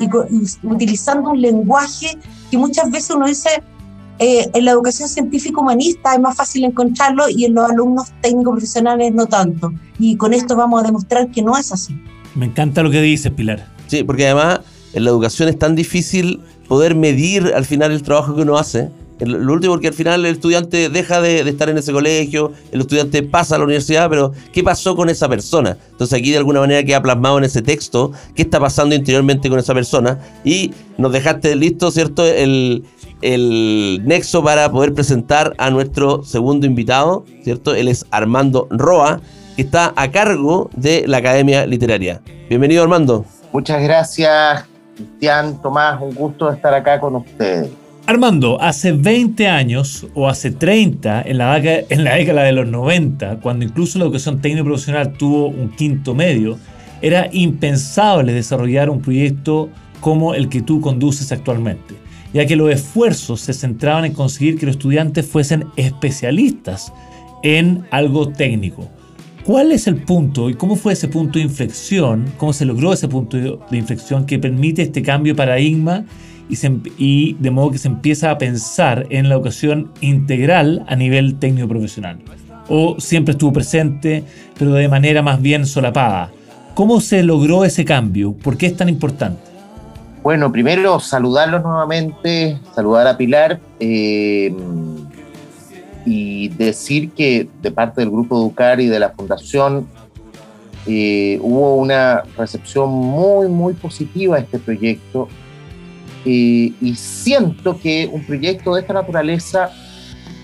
utilizando 0.64 1.32
un 1.32 1.42
lenguaje 1.42 2.18
que 2.52 2.58
muchas 2.58 2.90
veces 2.92 3.16
uno 3.16 3.28
dice, 3.28 3.64
eh, 4.20 4.50
en 4.54 4.66
la 4.66 4.72
educación 4.72 5.08
científica 5.08 5.62
humanista 5.62 6.14
es 6.14 6.20
más 6.20 6.36
fácil 6.36 6.66
encontrarlo 6.66 7.30
y 7.30 7.46
en 7.46 7.54
los 7.54 7.70
alumnos 7.70 8.12
técnicos 8.22 8.52
profesionales 8.52 9.14
no 9.14 9.26
tanto. 9.26 9.74
Y 9.98 10.18
con 10.18 10.34
esto 10.34 10.56
vamos 10.58 10.84
a 10.84 10.88
demostrar 10.88 11.32
que 11.32 11.42
no 11.42 11.58
es 11.58 11.72
así. 11.72 11.98
Me 12.36 12.46
encanta 12.46 12.84
lo 12.84 12.92
que 12.92 13.02
dices, 13.02 13.32
Pilar. 13.32 13.68
Sí, 13.88 14.04
porque 14.04 14.26
además 14.26 14.60
en 14.94 15.06
la 15.06 15.10
educación 15.10 15.48
es 15.50 15.58
tan 15.58 15.76
difícil 15.76 16.42
poder 16.68 16.96
medir 16.96 17.54
al 17.56 17.66
final 17.66 17.92
el 17.92 18.04
trabajo 18.04 18.36
que 18.36 18.42
uno 18.42 18.58
hace. 18.58 18.90
Lo 19.20 19.54
último, 19.54 19.74
porque 19.74 19.88
al 19.88 19.94
final 19.94 20.26
el 20.26 20.34
estudiante 20.34 20.90
deja 20.90 21.22
de, 21.22 21.42
estar 21.42 21.70
en 21.70 21.78
ese 21.78 21.92
colegio, 21.92 22.54
el 22.72 22.82
estudiante 22.82 23.22
pasa 23.22 23.56
a 23.56 23.58
la 23.58 23.66
universidad, 23.66 24.10
pero 24.10 24.32
¿qué 24.54 24.64
pasó 24.64 24.96
con 24.96 25.10
esa 25.10 25.28
persona? 25.28 25.78
Entonces 25.92 26.18
aquí 26.18 26.32
de 26.32 26.38
alguna 26.38 26.62
manera 26.62 26.84
queda 26.84 27.02
plasmado 27.02 27.38
en 27.38 27.44
ese 27.44 27.62
texto 27.62 28.14
qué 28.34 28.44
está 28.44 28.60
pasando 28.60 28.96
interiormente 28.96 29.50
con 29.50 29.60
esa 29.60 29.74
persona 29.74 30.20
y 30.46 30.72
nos 30.98 31.12
dejaste 31.12 31.56
listo, 31.56 31.92
¿cierto? 31.92 32.26
El, 32.26 32.86
el 33.22 34.02
nexo 34.06 34.44
para 34.44 34.72
poder 34.72 34.94
presentar 34.94 35.54
a 35.58 35.70
nuestro 35.70 36.24
segundo 36.24 36.66
invitado, 36.66 37.26
¿cierto? 37.44 37.76
Él 37.76 37.90
es 37.90 38.06
Armando 38.12 38.68
Roa, 38.70 39.20
que 39.56 39.64
está 39.64 39.92
a 39.98 40.12
cargo 40.12 40.70
de 40.76 41.06
la 41.08 41.18
Academia 41.18 41.66
Literaria. 41.66 42.22
Bienvenido, 42.48 42.84
Armando. 42.84 43.26
Muchas 43.52 43.82
gracias, 43.84 44.64
Cristian, 44.96 45.62
Tomás, 45.62 46.02
un 46.02 46.16
gusto 46.16 46.50
estar 46.50 46.74
acá 46.74 47.00
con 47.00 47.18
ustedes. 47.18 47.70
Armando, 48.10 48.60
hace 48.60 48.92
20 48.92 49.48
años 49.48 50.08
o 50.16 50.28
hace 50.28 50.50
30, 50.50 51.22
en 51.28 51.38
la, 51.38 51.54
década, 51.54 51.86
en 51.92 52.04
la 52.04 52.16
década 52.16 52.42
de 52.42 52.54
los 52.54 52.68
90, 52.68 53.40
cuando 53.40 53.66
incluso 53.66 54.00
la 54.00 54.06
educación 54.06 54.42
técnico 54.42 54.66
profesional 54.66 55.14
tuvo 55.14 55.46
un 55.50 55.70
quinto 55.70 56.16
medio, 56.16 56.58
era 57.04 57.30
impensable 57.32 58.34
desarrollar 58.34 58.90
un 58.90 59.00
proyecto 59.00 59.70
como 60.00 60.34
el 60.34 60.50
que 60.50 60.64
tú 60.64 60.82
conduces 60.82 61.32
actualmente, 61.32 61.94
ya 62.34 62.48
que 62.48 62.56
los 62.56 62.72
esfuerzos 62.72 63.42
se 63.42 63.54
centraban 63.54 64.06
en 64.06 64.14
conseguir 64.14 64.58
que 64.58 64.66
los 64.66 64.78
estudiantes 64.78 65.28
fuesen 65.28 65.66
especialistas 65.76 66.92
en 67.44 67.86
algo 67.92 68.30
técnico. 68.30 68.90
¿Cuál 69.50 69.72
es 69.72 69.88
el 69.88 69.96
punto 69.96 70.52
y 70.52 70.54
cómo 70.54 70.76
fue 70.76 70.94
ese 70.94 71.08
punto 71.08 71.40
de 71.40 71.46
inflexión, 71.46 72.32
cómo 72.38 72.54
se 72.54 72.66
logró 72.66 72.94
ese 72.94 73.08
punto 73.08 73.36
de 73.36 73.78
inflexión 73.80 74.28
que 74.28 74.38
permite 74.38 74.84
este 74.84 75.02
cambio 75.02 75.34
de 75.34 75.38
paradigma 75.38 76.06
y, 77.00 77.34
de 77.34 77.50
modo 77.50 77.72
que 77.72 77.80
se 77.80 77.88
empieza 77.88 78.30
a 78.30 78.38
pensar 78.38 79.08
en 79.10 79.28
la 79.28 79.34
educación 79.34 79.92
integral 80.02 80.86
a 80.88 80.96
nivel 80.96 81.40
técnico 81.40 81.68
profesional. 81.68 82.20
O 82.68 83.00
siempre 83.00 83.32
estuvo 83.32 83.52
presente, 83.52 84.24
pero 84.56 84.74
de 84.74 84.88
manera 84.88 85.24
más 85.24 85.42
bien 85.42 85.66
solapada. 85.66 86.30
¿Cómo 86.76 87.02
se 87.02 87.24
logró 87.24 87.66
ese 87.66 87.84
cambio? 87.86 88.34
¿Por 88.34 88.56
qué 88.56 88.68
es 88.68 88.78
tan 88.78 88.88
importante? 88.88 89.42
Bueno, 90.22 90.52
primero 90.52 91.00
saludarlos 91.00 91.64
nuevamente, 91.64 92.60
saludar 92.76 93.08
a 93.08 93.18
Pilar 93.18 93.60
eh, 93.80 94.54
y 96.06 96.50
decir 96.50 97.12
que 97.12 97.48
de 97.62 97.72
parte 97.72 98.02
del 98.02 98.10
Grupo 98.10 98.38
Educar 98.38 98.80
y 98.80 98.88
de 98.88 99.00
la 99.00 99.10
Fundación 99.10 99.88
eh, 100.88 101.40
hubo 101.42 101.76
una 101.76 102.24
recepción 102.38 102.90
muy, 102.90 103.48
muy 103.48 103.74
positiva 103.74 104.38
a 104.38 104.40
este 104.40 104.60
proyecto 104.60 105.28
y 106.26 106.96
siento 106.96 107.80
que 107.80 108.08
un 108.12 108.24
proyecto 108.24 108.76
de 108.76 108.82
esta 108.82 108.94
naturaleza 108.94 109.72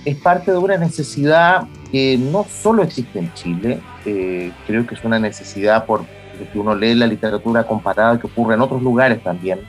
es 0.06 0.16
parte 0.18 0.52
de 0.52 0.58
una 0.58 0.78
necesidad 0.78 1.68
que 1.92 2.18
no 2.18 2.46
solo 2.46 2.84
existe 2.84 3.20
en 3.20 3.34
Chile, 3.34 3.80
eh, 4.06 4.52
creo 4.68 4.86
que 4.86 4.96
es 4.96 5.04
una 5.04 5.20
necesidad 5.20 5.86
por 5.86 6.06
que 6.52 6.60
uno 6.60 6.76
lee 6.76 6.94
la 6.96 7.08
literatura 7.08 7.64
comparada 7.64 8.20
que 8.20 8.28
ocurre 8.28 8.56
en 8.56 8.62
otros 8.62 8.82
lugares 8.82 9.24
también, 9.24 9.60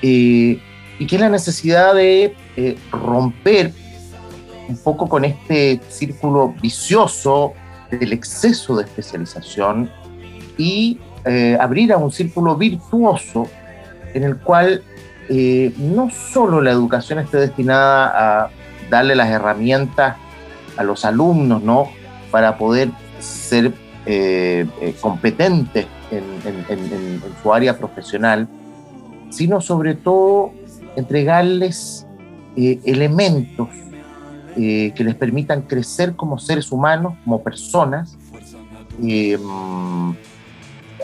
eh, 0.00 0.58
y 0.98 1.06
que 1.06 1.16
es 1.16 1.20
la 1.20 1.28
necesidad 1.28 1.94
de 1.94 2.34
eh, 2.56 2.78
romper 2.90 3.72
un 4.68 4.76
poco 4.78 5.08
con 5.08 5.24
este 5.24 5.80
círculo 5.88 6.54
vicioso 6.60 7.52
del 7.90 8.12
exceso 8.12 8.76
de 8.76 8.84
especialización 8.84 9.90
y 10.56 10.98
abrir 11.60 11.92
a 11.92 11.98
un 11.98 12.10
círculo 12.10 12.56
virtuoso 12.56 13.48
en 14.14 14.24
el 14.24 14.36
cual 14.38 14.82
eh, 15.28 15.72
no 15.78 16.10
solo 16.10 16.60
la 16.60 16.70
educación 16.70 17.18
esté 17.18 17.38
destinada 17.38 18.44
a 18.44 18.50
darle 18.90 19.14
las 19.14 19.28
herramientas 19.28 20.16
a 20.76 20.82
los 20.82 21.04
alumnos, 21.04 21.62
¿no? 21.62 21.88
Para 22.30 22.58
poder 22.58 22.90
ser 23.20 23.72
eh, 24.06 24.66
eh, 24.80 24.94
competentes 25.00 25.86
en, 26.10 27.22
su 27.42 27.54
área 27.54 27.78
profesional, 27.78 28.48
sino 29.30 29.60
sobre 29.60 29.94
todo 29.94 30.52
entregarles 30.96 32.06
elementos 32.54 33.68
que 34.54 35.04
les 35.04 35.14
permitan 35.14 35.62
crecer 35.62 36.14
como 36.14 36.38
seres 36.38 36.72
humanos, 36.72 37.14
como 37.24 37.42
personas, 37.42 38.16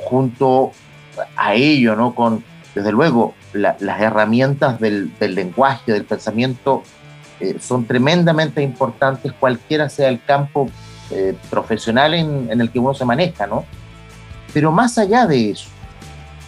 junto 0.04 0.72
a 1.36 1.54
ello, 1.54 1.96
¿no? 1.96 2.14
Con, 2.14 2.44
desde 2.74 2.92
luego, 2.92 3.34
las 3.52 4.00
herramientas 4.00 4.78
del, 4.80 5.12
lenguaje, 5.20 5.92
del 5.92 6.04
pensamiento, 6.04 6.82
eh, 7.40 7.56
son 7.60 7.86
tremendamente 7.86 8.62
importantes, 8.62 9.32
cualquiera 9.32 9.88
sea 9.88 10.08
el 10.08 10.22
campo 10.22 10.68
eh, 11.10 11.34
profesional 11.50 12.14
en, 12.14 12.60
el 12.60 12.70
que 12.70 12.78
uno 12.78 12.94
se 12.94 13.04
maneja, 13.04 13.46
¿no? 13.46 13.64
Pero 14.52 14.72
más 14.72 14.98
allá 14.98 15.26
de 15.26 15.50
eso, 15.50 15.68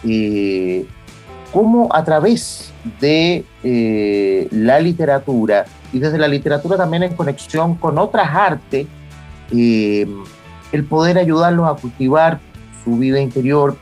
eh, 0.07 0.85
cómo 1.51 1.89
a 1.93 2.03
través 2.03 2.71
de 2.99 3.45
la 4.51 4.79
literatura 4.79 5.65
y 5.93 5.99
desde 5.99 6.17
la 6.17 6.27
literatura 6.27 6.77
también 6.77 7.03
en 7.03 7.15
conexión 7.15 7.75
con 7.75 7.97
otras 7.97 8.29
artes, 8.33 8.87
el 9.51 10.85
poder 10.87 11.17
ayudarlos 11.17 11.69
a 11.69 11.79
cultivar 11.79 12.39
su 12.83 12.97
vida 12.97 13.19
interior, 13.19 13.75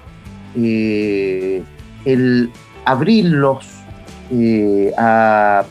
el 0.56 2.52
abrirlos 2.90 3.66
eh, 4.32 4.92
a, 4.98 5.66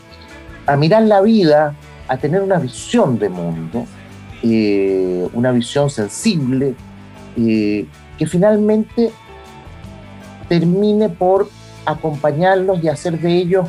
mirar 0.77 1.03
la 1.03 1.21
vida, 1.21 1.75
a 2.07 2.17
tener 2.17 2.41
una 2.41 2.59
visión 2.59 3.17
de 3.17 3.29
mundo, 3.29 3.85
eh, 4.43 5.27
una 5.33 5.51
visión 5.51 5.89
sensible, 5.89 6.75
eh, 7.35 7.85
que 8.17 8.27
finalmente 8.27 9.11
termine 10.47 11.09
por 11.09 11.49
acompañarlos 11.85 12.83
y 12.83 12.87
hacer 12.87 13.19
de 13.19 13.35
ellos 13.35 13.67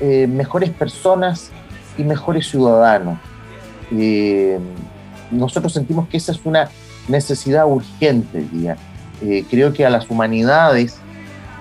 mejores 0.00 0.68
personas 0.70 1.50
y 1.96 2.04
mejores 2.04 2.48
ciudadanos. 2.48 3.18
nosotros 5.30 5.72
sentimos 5.72 6.08
que 6.08 6.16
esa 6.16 6.32
es 6.32 6.40
una 6.44 6.68
necesidad 7.08 7.66
urgente 7.66 8.46
día. 8.52 8.76
creo 9.50 9.72
que 9.72 9.84
a 9.86 9.90
las 9.90 10.10
humanidades 10.10 10.98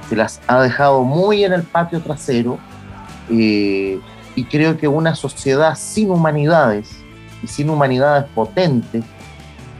se 0.10 0.16
las 0.16 0.42
ha 0.48 0.62
dejado 0.62 1.04
muy 1.04 1.44
en 1.44 1.54
el 1.54 1.64
patio 1.64 2.02
trasero 2.02 2.58
eh, 3.30 4.00
y 4.36 4.44
creo 4.46 4.78
que 4.78 4.88
una 4.88 5.16
sociedad 5.16 5.76
sin 5.76 6.12
humanidades 6.12 6.92
y 7.42 7.48
sin 7.48 7.70
humanidades 7.70 8.26
potentes 8.34 9.04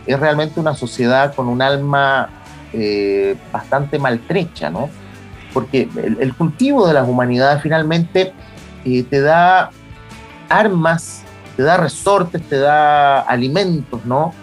es 0.06 0.20
realmente 0.20 0.60
una 0.60 0.76
sociedad 0.76 1.34
con 1.34 1.48
un 1.48 1.62
alma 1.62 2.30
eh, 2.74 3.36
bastante 3.52 4.00
maltrecha, 4.00 4.70
¿no? 4.70 4.90
Porque 5.54 5.88
el, 6.20 6.34
cultivo 6.36 6.88
de 6.88 6.94
las 6.94 7.08
humanidades 7.08 7.62
finalmente 7.62 8.34
eh, 8.86 9.04
te 9.04 9.22
da 9.22 9.70
armas, 10.60 11.24
te 11.56 11.64
da 11.64 11.78
resortes, 11.78 12.42
te 12.50 12.58
da 12.58 13.22
alimentos, 13.22 14.06
¿no? 14.06 14.34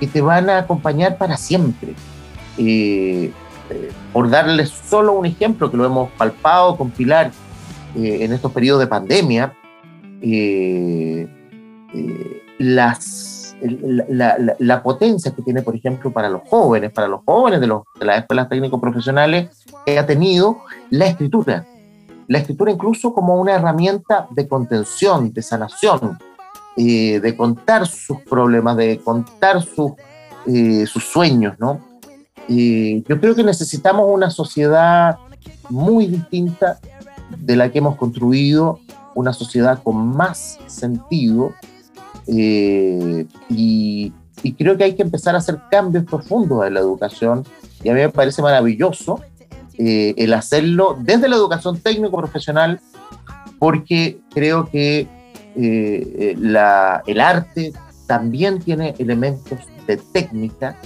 que 0.00 0.06
te 0.06 0.20
van 0.20 0.48
a 0.50 0.58
acompañar 0.58 1.18
para 1.18 1.36
siempre. 1.36 1.94
Eh, 2.56 3.32
por 4.12 4.30
darles 4.30 4.70
solo 4.70 5.12
un 5.12 5.26
ejemplo 5.26 5.70
que 5.70 5.76
lo 5.76 5.84
hemos 5.84 6.10
palpado 6.12 6.76
con 6.76 6.90
Pilar 6.90 7.30
eh, 7.96 8.18
en 8.22 8.32
estos 8.32 8.52
periodos 8.52 8.80
de 8.80 8.86
pandemia, 8.86 9.52
eh, 10.22 11.28
las, 12.58 13.54
la, 13.60 14.82
potencia 14.82 15.32
que 15.34 15.42
tiene, 15.42 15.62
por 15.62 15.76
ejemplo, 15.76 16.10
para 16.10 16.28
los 16.28 16.42
jóvenes, 16.48 16.90
para 16.92 17.08
los 17.08 17.20
jóvenes 17.24 17.60
de, 17.60 17.66
los, 17.66 17.82
de 17.98 18.06
las 18.06 18.20
escuelas 18.20 18.48
técnico-profesionales, 18.48 19.64
que 19.84 19.98
ha 19.98 20.06
tenido 20.06 20.58
la 20.90 21.06
escritura. 21.06 21.66
La 22.28 22.38
escritura 22.38 22.70
incluso 22.70 23.12
como 23.12 23.40
una 23.40 23.54
herramienta 23.56 24.28
de 24.30 24.46
contención, 24.46 25.32
de 25.32 25.42
sanación, 25.42 26.18
de 26.76 27.34
contar 27.36 27.88
sus 27.88 28.20
problemas, 28.20 28.76
de 28.76 28.98
contar 28.98 29.60
sus, 29.62 29.92
sus 30.86 31.04
sueños, 31.04 31.56
¿no? 31.58 31.80
Y 32.48 33.02
yo 33.04 33.20
creo 33.20 33.34
que 33.34 33.42
necesitamos 33.42 34.06
una 34.08 34.30
sociedad 34.30 35.18
muy 35.68 36.06
distinta 36.06 36.78
de 37.36 37.56
la 37.56 37.70
que 37.70 37.78
hemos 37.78 37.96
construido, 37.96 38.80
una 39.14 39.32
sociedad 39.32 39.82
con 39.82 39.96
más 40.16 40.58
sentido. 40.66 41.52
Eh, 42.26 43.26
y, 43.50 44.12
creo 44.56 44.76
que 44.76 44.84
hay 44.84 44.94
que 44.94 45.02
empezar 45.02 45.34
a 45.34 45.38
hacer 45.38 45.58
cambios 45.70 46.04
profundos 46.04 46.66
en 46.66 46.74
la 46.74 46.80
educación. 46.80 47.44
Y 47.82 47.90
a 47.90 47.94
mí 47.94 48.00
me 48.00 48.08
parece 48.08 48.40
maravilloso 48.40 49.20
eh, 49.78 50.14
el 50.16 50.34
hacerlo 50.34 50.96
desde 51.00 51.28
la 51.28 51.36
educación 51.36 51.78
técnico-profesional, 51.80 52.80
porque 53.58 54.20
creo 54.30 54.68
que 54.68 55.06
eh, 55.56 56.34
la, 56.38 57.02
el 57.06 57.20
arte 57.20 57.72
también 58.06 58.60
tiene 58.60 58.94
elementos 58.98 59.58
de 59.86 59.96
técnica 59.96 60.76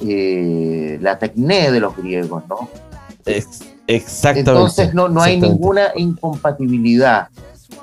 eh, 0.00 0.98
la 1.00 1.18
tecné 1.18 1.70
de 1.70 1.80
los 1.80 1.96
griegos, 1.96 2.42
¿no? 2.48 2.68
exactamente. 3.86 4.50
Entonces 4.50 4.94
no, 4.94 5.08
no 5.08 5.22
hay 5.22 5.40
ninguna 5.40 5.88
incompatibilidad, 5.96 7.28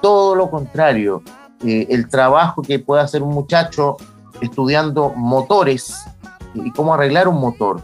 todo 0.02 0.36
lo 0.36 0.50
contrario. 0.50 1.24
El 1.64 2.10
trabajo 2.10 2.64
que 2.64 2.80
puede 2.80 3.04
hacer 3.04 3.22
un 3.22 3.36
muchacho 3.36 3.98
estudiando 4.42 5.10
motores 5.10 5.94
y 6.56 6.72
cómo 6.72 6.94
arreglar 6.94 7.28
un 7.28 7.40
motor 7.40 7.82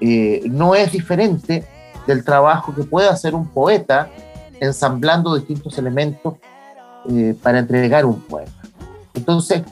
eh, 0.00 0.42
no 0.50 0.74
es 0.74 0.92
diferente 0.92 1.64
del 2.06 2.24
trabajo 2.24 2.74
que 2.74 2.84
puede 2.84 3.08
hacer 3.08 3.34
un 3.34 3.46
poeta 3.48 4.08
ensamblando 4.60 5.34
distintos 5.34 5.76
elementos 5.78 6.34
para 7.42 7.58
entregar 7.58 8.04
un 8.06 8.20
poema. 8.20 8.52
Entonces... 9.14 9.62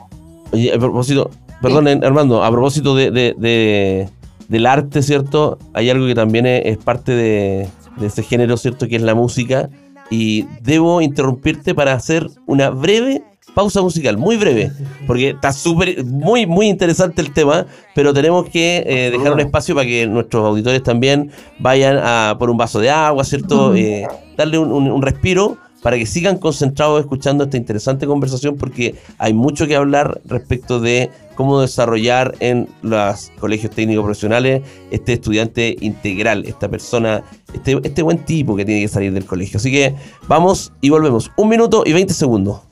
Oye, 0.52 0.74
a 0.74 0.78
propósito, 0.78 1.30
Perdón, 1.62 2.04
Armando, 2.04 2.42
a 2.42 2.50
propósito 2.50 2.96
de, 2.96 4.08
del 4.48 4.66
arte, 4.66 5.00
¿cierto? 5.00 5.58
Hay 5.74 5.88
algo 5.90 6.08
que 6.08 6.14
también 6.16 6.44
es, 6.44 6.76
parte 6.76 7.12
de, 7.12 7.68
ese 8.00 8.24
género, 8.24 8.56
¿cierto? 8.56 8.88
Que 8.88 8.96
es 8.96 9.02
la 9.02 9.14
música. 9.14 9.70
y 10.10 10.42
debo 10.60 11.00
interrumpirte 11.00 11.74
para 11.74 11.94
hacer 11.94 12.28
una 12.46 12.68
breve 12.70 13.22
pausa 13.54 13.82
musical, 13.82 14.16
muy 14.16 14.36
breve, 14.36 14.72
porque 15.06 15.30
está 15.30 15.52
súper, 15.52 16.04
muy, 16.04 16.46
muy 16.46 16.68
interesante 16.68 17.20
el 17.22 17.32
tema, 17.32 17.66
pero 17.94 18.12
tenemos 18.12 18.48
que 18.48 18.82
eh, 18.86 19.10
dejar 19.10 19.32
un 19.32 19.40
espacio 19.40 19.74
para 19.74 19.86
que 19.86 20.06
nuestros 20.06 20.44
auditores 20.44 20.82
también 20.82 21.30
vayan 21.58 21.98
a 22.02 22.36
por 22.38 22.50
un 22.50 22.56
vaso 22.56 22.80
de 22.80 22.90
agua, 22.90 23.24
¿cierto? 23.24 23.74
Eh, 23.74 24.06
darle 24.36 24.58
un, 24.58 24.72
un 24.72 25.02
respiro 25.02 25.58
para 25.82 25.98
que 25.98 26.06
sigan 26.06 26.38
concentrados 26.38 27.00
escuchando 27.00 27.44
esta 27.44 27.56
interesante 27.56 28.06
conversación 28.06 28.56
porque 28.56 28.94
hay 29.18 29.34
mucho 29.34 29.66
que 29.66 29.76
hablar 29.76 30.20
respecto 30.24 30.80
de 30.80 31.10
cómo 31.34 31.60
desarrollar 31.60 32.34
en 32.40 32.68
los 32.82 33.32
colegios 33.40 33.74
técnicos 33.74 34.04
profesionales 34.04 34.62
este 34.90 35.14
estudiante 35.14 35.76
integral, 35.80 36.44
esta 36.46 36.68
persona, 36.68 37.24
este, 37.52 37.78
este 37.82 38.02
buen 38.02 38.24
tipo 38.24 38.54
que 38.54 38.64
tiene 38.64 38.80
que 38.82 38.88
salir 38.88 39.12
del 39.12 39.26
colegio. 39.26 39.56
Así 39.56 39.72
que 39.72 39.94
vamos 40.28 40.72
y 40.80 40.90
volvemos. 40.90 41.30
Un 41.36 41.48
minuto 41.48 41.82
y 41.84 41.92
20 41.92 42.14
segundos. 42.14 42.71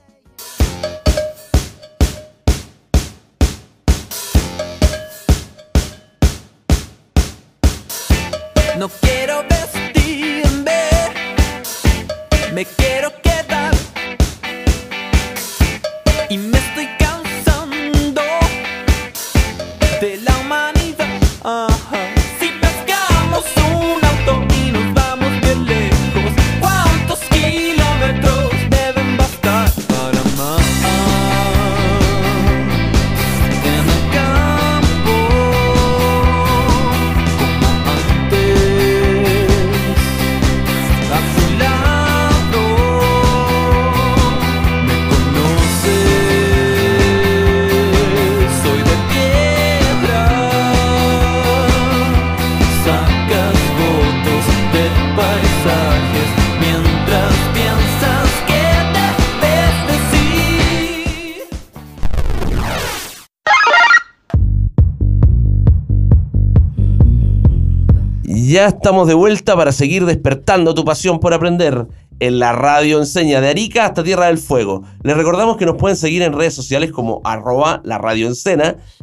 Ya 68.50 68.66
estamos 68.66 69.07
de 69.07 69.14
vuelta 69.14 69.54
para 69.54 69.71
seguir 69.71 70.07
despertando 70.07 70.75
tu 70.75 70.85
pasión 70.85 71.21
por 71.21 71.33
aprender 71.33 71.87
en 72.19 72.40
la 72.40 72.50
radio 72.50 72.99
enseña 72.99 73.40
de 73.40 73.47
Arica 73.47 73.87
hasta 73.87 74.02
Tierra 74.02 74.26
del 74.26 74.38
Fuego. 74.38 74.83
Les 75.04 75.16
recordamos 75.16 75.57
que 75.57 75.66
nos 75.66 75.76
pueden 75.76 75.97
seguir 75.97 76.23
en 76.23 76.33
redes 76.33 76.52
sociales 76.52 76.90
como 76.90 77.21
arroba 77.23 77.80
la 77.85 77.99
radio 77.99 78.28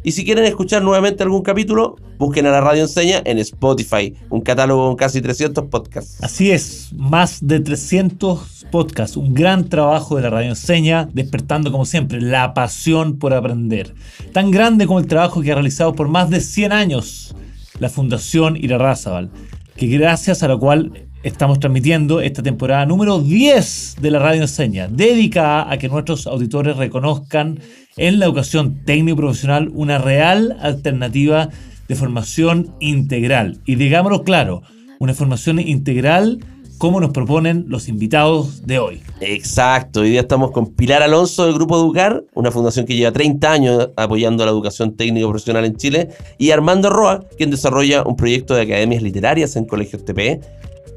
y 0.04 0.12
si 0.12 0.26
quieren 0.26 0.44
escuchar 0.44 0.84
nuevamente 0.84 1.24
algún 1.24 1.44
capítulo, 1.44 1.96
busquen 2.18 2.46
a 2.46 2.52
la 2.52 2.60
radio 2.60 2.82
enseña 2.82 3.22
en 3.24 3.38
Spotify, 3.38 4.14
un 4.30 4.42
catálogo 4.42 4.86
con 4.86 4.98
casi 4.98 5.22
300 5.22 5.64
podcasts. 5.68 6.22
Así 6.22 6.52
es, 6.52 6.90
más 6.94 7.40
de 7.40 7.62
300 7.62 8.66
podcasts, 8.70 9.16
un 9.16 9.34
gran 9.34 9.70
trabajo 9.70 10.18
de 10.18 10.24
la 10.24 10.30
radio 10.30 10.50
enseña, 10.50 11.08
despertando 11.14 11.72
como 11.72 11.86
siempre 11.86 12.20
la 12.20 12.54
pasión 12.54 13.18
por 13.18 13.34
aprender. 13.34 13.96
Tan 14.34 14.52
grande 14.52 14.88
como 14.88 15.00
el 15.00 15.08
trabajo 15.08 15.42
que 15.42 15.54
ha 15.54 15.56
realizado 15.56 15.94
por 15.94 16.10
más 16.10 16.30
de 16.30 16.42
100 16.42 16.74
años 16.74 17.34
la 17.80 17.90
Fundación 17.90 18.58
Irarrázaval, 18.58 19.30
que 19.76 19.88
gracias 19.88 20.44
a 20.44 20.48
la 20.48 20.58
cual 20.58 21.08
estamos 21.24 21.60
transmitiendo 21.60 22.22
esta 22.22 22.44
temporada 22.44 22.86
número 22.86 23.20
10 23.20 23.98
de 24.02 24.12
la 24.12 24.20
radio 24.20 24.42
enseña, 24.42 24.88
dedicada 24.88 25.72
a 25.72 25.78
que 25.78 25.90
nuestros 25.90 26.28
auditores 26.28 26.78
reconozcan 26.78 27.60
en 27.98 28.20
la 28.20 28.26
educación 28.26 28.84
técnico 28.86 29.18
profesional 29.18 29.70
una 29.74 29.98
real 29.98 30.58
alternativa 30.62 31.50
de 31.88 31.96
formación 31.96 32.76
integral. 32.80 33.60
Y 33.66 33.76
digámoslo 33.76 34.24
claro, 34.24 34.62
una 35.00 35.14
formación 35.14 35.60
integral 35.60 36.40
como 36.78 37.00
nos 37.00 37.12
proponen 37.12 37.66
los 37.68 37.88
invitados 37.88 38.66
de 38.66 38.80
hoy. 38.80 39.02
Exacto, 39.20 40.02
hoy 40.02 40.12
día 40.12 40.22
estamos 40.22 40.52
con 40.52 40.74
Pilar 40.74 41.02
Alonso 41.02 41.46
del 41.46 41.56
Grupo 41.56 41.78
Educar, 41.78 42.24
una 42.34 42.52
fundación 42.52 42.86
que 42.86 42.96
lleva 42.96 43.12
30 43.12 43.52
años 43.52 43.90
apoyando 43.96 44.46
la 44.46 44.52
educación 44.52 44.96
técnico 44.96 45.30
profesional 45.30 45.66
en 45.66 45.76
Chile, 45.76 46.10
y 46.38 46.52
Armando 46.52 46.90
Roa, 46.90 47.26
quien 47.38 47.50
desarrolla 47.50 48.04
un 48.04 48.16
proyecto 48.16 48.54
de 48.54 48.62
academias 48.62 49.02
literarias 49.02 49.56
en 49.56 49.66
colegios 49.66 50.06
TP, 50.06 50.40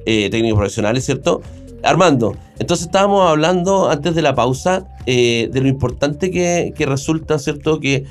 eh, 0.07 0.29
técnicos 0.31 0.59
profesionales, 0.59 1.05
¿cierto? 1.05 1.41
Armando, 1.83 2.37
entonces 2.59 2.87
estábamos 2.87 3.27
hablando 3.27 3.89
antes 3.89 4.15
de 4.15 4.21
la 4.21 4.35
pausa 4.35 4.87
eh, 5.07 5.49
de 5.51 5.61
lo 5.63 5.69
importante 5.69 6.31
que, 6.31 6.75
resulta, 6.87 7.39
¿cierto? 7.39 7.81
Que 7.81 8.05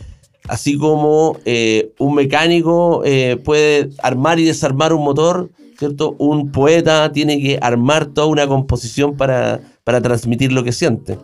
así 0.48 0.76
como 0.76 1.38
eh, 1.46 1.92
un 2.00 2.16
mecánico 2.16 3.04
eh, 3.06 3.38
puede 3.44 3.92
armar 4.02 4.40
y 4.40 4.46
desarmar 4.46 4.92
un 4.92 5.04
motor, 5.04 5.52
¿cierto? 5.80 6.16
Un 6.20 6.52
poeta 6.52 7.10
tiene 7.12 7.40
que 7.40 7.58
armar 7.62 8.08
toda 8.08 8.28
una 8.28 8.46
composición 8.46 9.16
para, 9.16 9.62
para 9.86 10.02
transmitir 10.02 10.52
lo 10.52 10.62
que 10.62 10.74
siente. 10.74 11.18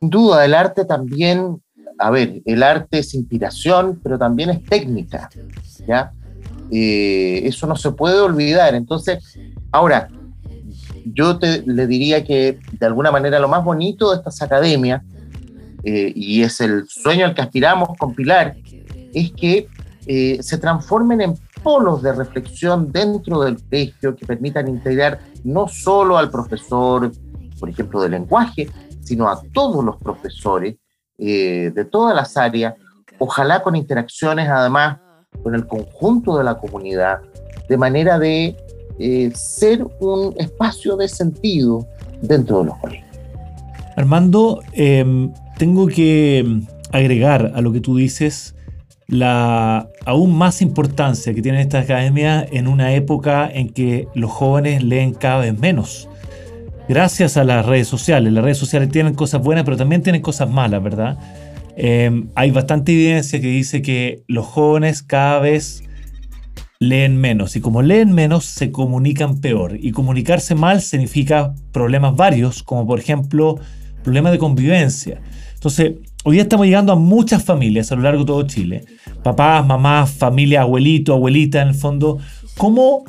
Sin 0.00 0.10
duda, 0.10 0.44
el 0.44 0.54
arte 0.54 0.84
también, 0.84 1.62
a 1.98 2.10
ver, 2.10 2.42
el 2.44 2.64
arte 2.64 2.98
es 2.98 3.14
inspiración, 3.14 4.00
pero 4.02 4.18
también 4.18 4.50
es 4.50 4.64
técnica, 4.64 5.30
¿ya? 5.86 6.12
Eh, 6.72 7.42
eso 7.44 7.68
no 7.68 7.76
se 7.76 7.92
puede 7.92 8.18
olvidar. 8.18 8.74
Entonces, 8.74 9.38
ahora, 9.70 10.08
yo 11.04 11.38
te, 11.38 11.62
le 11.64 11.86
diría 11.86 12.24
que 12.24 12.58
de 12.72 12.86
alguna 12.86 13.12
manera 13.12 13.38
lo 13.38 13.46
más 13.46 13.62
bonito 13.62 14.10
de 14.10 14.16
estas 14.16 14.42
academias, 14.42 15.02
eh, 15.84 16.12
y 16.14 16.42
es 16.42 16.60
el 16.60 16.88
sueño 16.88 17.24
al 17.24 17.34
que 17.34 17.42
aspiramos 17.42 17.90
con 17.98 18.14
Pilar, 18.14 18.56
es 19.14 19.32
que 19.32 19.68
eh, 20.06 20.38
se 20.42 20.58
transformen 20.58 21.20
en 21.20 21.34
polos 21.62 22.02
de 22.02 22.12
reflexión 22.12 22.90
dentro 22.92 23.40
del 23.42 23.56
colegio 23.62 24.16
que 24.16 24.26
permitan 24.26 24.68
integrar 24.68 25.20
no 25.44 25.68
solo 25.68 26.18
al 26.18 26.30
profesor, 26.30 27.10
por 27.58 27.68
ejemplo, 27.68 28.00
de 28.00 28.08
lenguaje, 28.08 28.68
sino 29.00 29.28
a 29.28 29.40
todos 29.52 29.84
los 29.84 29.96
profesores 29.96 30.76
eh, 31.18 31.70
de 31.74 31.84
todas 31.84 32.14
las 32.14 32.36
áreas, 32.36 32.74
ojalá 33.18 33.62
con 33.62 33.76
interacciones 33.76 34.48
además 34.48 34.98
con 35.42 35.54
el 35.54 35.66
conjunto 35.66 36.36
de 36.36 36.44
la 36.44 36.58
comunidad, 36.58 37.20
de 37.68 37.76
manera 37.76 38.18
de 38.18 38.56
eh, 38.98 39.30
ser 39.34 39.86
un 40.00 40.34
espacio 40.36 40.96
de 40.96 41.08
sentido 41.08 41.86
dentro 42.20 42.58
de 42.58 42.64
los 42.66 42.78
colegios. 42.78 43.06
Armando, 43.96 44.62
eh, 44.72 45.30
tengo 45.58 45.86
que 45.86 46.62
agregar 46.92 47.52
a 47.54 47.60
lo 47.60 47.72
que 47.72 47.80
tú 47.80 47.96
dices 47.96 48.54
la 49.06 49.88
aún 50.06 50.36
más 50.36 50.62
importancia 50.62 51.34
que 51.34 51.42
tienen 51.42 51.60
estas 51.60 51.84
academias 51.84 52.46
en 52.52 52.68
una 52.68 52.94
época 52.94 53.50
en 53.52 53.68
que 53.70 54.08
los 54.14 54.30
jóvenes 54.30 54.82
leen 54.82 55.12
cada 55.14 55.40
vez 55.40 55.58
menos. 55.58 56.08
Gracias 56.88 57.36
a 57.36 57.44
las 57.44 57.64
redes 57.64 57.88
sociales. 57.88 58.32
Las 58.32 58.44
redes 58.44 58.58
sociales 58.58 58.90
tienen 58.90 59.14
cosas 59.14 59.42
buenas, 59.42 59.64
pero 59.64 59.76
también 59.76 60.02
tienen 60.02 60.20
cosas 60.20 60.50
malas, 60.50 60.82
¿verdad? 60.82 61.18
Eh, 61.76 62.24
hay 62.34 62.50
bastante 62.50 62.92
evidencia 62.92 63.40
que 63.40 63.46
dice 63.46 63.80
que 63.80 64.24
los 64.26 64.46
jóvenes 64.46 65.02
cada 65.02 65.38
vez 65.38 65.84
leen 66.82 67.16
menos 67.16 67.56
y 67.56 67.60
como 67.60 67.80
leen 67.80 68.12
menos 68.12 68.44
se 68.44 68.72
comunican 68.72 69.40
peor 69.40 69.78
y 69.80 69.92
comunicarse 69.92 70.54
mal 70.54 70.82
significa 70.82 71.54
problemas 71.70 72.16
varios 72.16 72.64
como 72.64 72.86
por 72.86 72.98
ejemplo 72.98 73.58
problemas 74.02 74.32
de 74.32 74.38
convivencia 74.38 75.20
entonces 75.54 75.92
hoy 76.24 76.34
día 76.34 76.42
estamos 76.42 76.66
llegando 76.66 76.92
a 76.92 76.96
muchas 76.96 77.44
familias 77.44 77.90
a 77.90 77.96
lo 77.96 78.02
largo 78.02 78.20
de 78.20 78.26
todo 78.26 78.42
Chile 78.46 78.84
papás, 79.22 79.64
mamás, 79.66 80.10
familia, 80.10 80.62
abuelito, 80.62 81.14
abuelita 81.14 81.62
en 81.62 81.68
el 81.68 81.74
fondo 81.74 82.18
¿cómo, 82.56 83.04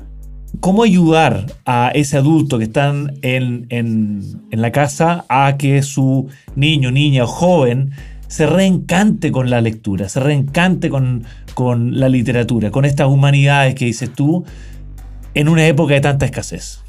cómo 0.60 0.84
ayudar 0.84 1.46
a 1.66 1.92
ese 1.94 2.18
adulto 2.18 2.58
que 2.58 2.66
están 2.66 3.14
en, 3.22 3.66
en, 3.70 4.22
en 4.52 4.62
la 4.62 4.72
casa 4.72 5.26
a 5.30 5.58
que 5.58 5.82
su 5.84 6.28
niño, 6.56 6.92
niña 6.92 7.26
o 7.26 7.28
joven 7.28 7.92
se 8.34 8.48
reencante 8.48 9.32
con 9.32 9.52
la 9.52 9.62
lectura, 9.62 10.10
se 10.10 10.20
reencante 10.20 10.90
con, 10.90 11.24
con 11.54 12.00
la 12.00 12.10
literatura, 12.10 12.72
con 12.72 12.84
estas 12.84 13.08
humanidades 13.08 13.76
que 13.76 13.86
dices 13.86 14.12
tú, 14.12 14.44
en 15.36 15.48
una 15.50 15.68
época 15.68 15.94
de 15.94 16.02
tanta 16.02 16.26
escasez? 16.26 16.80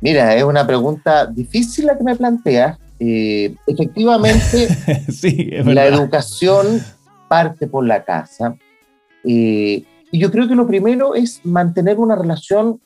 Mira, 0.00 0.34
es 0.34 0.42
una 0.42 0.66
pregunta 0.66 1.26
difícil 1.26 1.86
la 1.86 1.96
que 1.96 2.02
me 2.02 2.16
planteas. 2.16 2.78
Eh, 3.00 3.54
efectivamente, 3.66 4.68
sí, 5.12 5.50
es 5.52 5.66
la 5.66 5.86
educación 5.86 6.82
parte 7.28 7.66
por 7.66 7.86
la 7.86 8.04
casa. 8.04 8.56
Eh, 9.24 9.84
y 10.10 10.18
yo 10.18 10.30
creo 10.30 10.48
que 10.48 10.54
lo 10.54 10.66
primero 10.66 11.14
es 11.14 11.44
mantener 11.44 11.98
una 11.98 12.16
relación, 12.16 12.80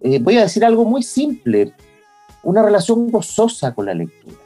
eh, 0.00 0.18
voy 0.20 0.38
a 0.38 0.42
decir 0.42 0.64
algo 0.64 0.84
muy 0.84 1.02
simple, 1.02 1.72
una 2.42 2.62
relación 2.62 3.10
gozosa 3.10 3.74
con 3.74 3.86
la 3.86 3.94
lectura. 3.94 4.36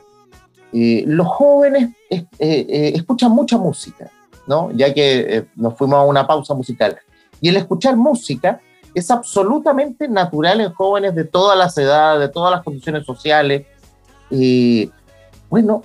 Eh, 0.73 1.05
los 1.07 1.27
jóvenes 1.27 1.91
eh, 2.11 2.25
eh, 2.39 2.93
escuchan 2.95 3.33
mucha 3.33 3.59
música, 3.59 4.11
¿no? 4.47 4.71
ya 4.73 4.95
que 4.95 5.47
nos 5.57 5.77
fuimos 5.77 5.97
a 5.97 6.05
una 6.05 6.27
pausa 6.27 6.55
musical. 6.55 6.97
Y 7.41 7.49
el 7.49 7.57
escuchar 7.57 7.97
música 7.97 8.61
es 8.95 9.11
absolutamente 9.11 10.09
natural 10.09 10.61
en 10.61 10.73
jóvenes 10.73 11.15
de 11.15 11.25
todas 11.25 11.59
las 11.59 11.77
edades, 11.79 12.21
de 12.21 12.29
todas 12.29 12.53
las 12.53 12.63
condiciones 12.63 13.05
sociales. 13.05 13.67
Eh, 14.31 14.89
bueno, 15.49 15.83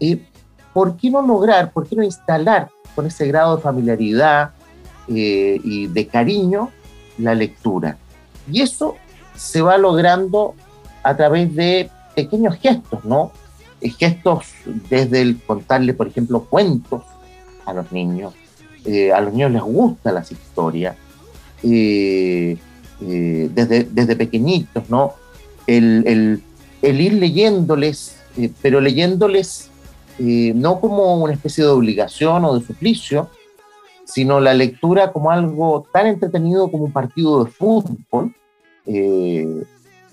eh, 0.00 0.24
¿por 0.72 0.96
qué 0.96 1.10
no 1.10 1.22
lograr, 1.22 1.72
por 1.72 1.86
qué 1.86 1.96
no 1.96 2.02
instalar 2.02 2.70
con 2.94 3.06
ese 3.06 3.26
grado 3.26 3.56
de 3.56 3.62
familiaridad 3.62 4.52
eh, 5.08 5.60
y 5.64 5.86
de 5.88 6.06
cariño 6.06 6.70
la 7.18 7.34
lectura? 7.34 7.98
Y 8.50 8.60
eso 8.62 8.96
se 9.36 9.60
va 9.62 9.78
logrando 9.78 10.54
a 11.02 11.16
través 11.16 11.54
de 11.54 11.90
pequeños 12.14 12.56
gestos, 12.56 13.04
¿no? 13.04 13.32
Gestos 13.98 14.46
desde 14.88 15.22
el 15.22 15.40
contarle, 15.42 15.94
por 15.94 16.06
ejemplo, 16.06 16.44
cuentos 16.44 17.02
a 17.66 17.72
los 17.72 17.90
niños. 17.90 18.34
A 19.14 19.20
los 19.20 19.32
niños 19.32 19.50
les 19.52 19.62
gustan 19.62 20.14
las 20.14 20.30
historias. 20.30 20.94
desde, 23.00 23.84
desde 23.90 24.16
pequeñitos, 24.16 24.88
¿no? 24.90 25.14
El, 25.66 26.04
el- 26.06 26.42
el 26.82 27.00
ir 27.00 27.14
leyéndoles, 27.14 28.16
eh, 28.36 28.50
pero 28.60 28.80
leyéndoles 28.80 29.70
eh, 30.18 30.52
no 30.54 30.80
como 30.80 31.16
una 31.16 31.32
especie 31.32 31.64
de 31.64 31.70
obligación 31.70 32.44
o 32.44 32.58
de 32.58 32.66
suplicio, 32.66 33.30
sino 34.04 34.40
la 34.40 34.52
lectura 34.52 35.12
como 35.12 35.30
algo 35.30 35.86
tan 35.92 36.06
entretenido 36.06 36.70
como 36.70 36.84
un 36.84 36.92
partido 36.92 37.44
de 37.44 37.50
fútbol. 37.50 38.34
Eh, 38.84 39.64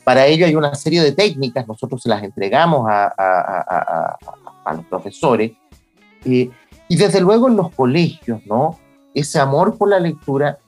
para 0.04 0.26
ello 0.26 0.46
hay 0.46 0.56
una 0.56 0.74
serie 0.76 1.02
de 1.02 1.12
técnicas, 1.12 1.68
nosotros 1.68 2.02
se 2.02 2.10
las 2.10 2.24
entregamos 2.24 2.88
a, 2.90 4.18
los 4.74 4.86
profesores, 4.86 5.52
eh, 6.26 6.50
y 6.88 6.96
desde 6.96 7.22
luego 7.22 7.48
en 7.48 7.56
los 7.56 7.72
colegios, 7.72 8.42
¿no? 8.46 8.80
Ese 9.14 9.40
amor 9.40 9.78
por 9.78 9.90
la 9.90 10.00
lectura 10.00 10.60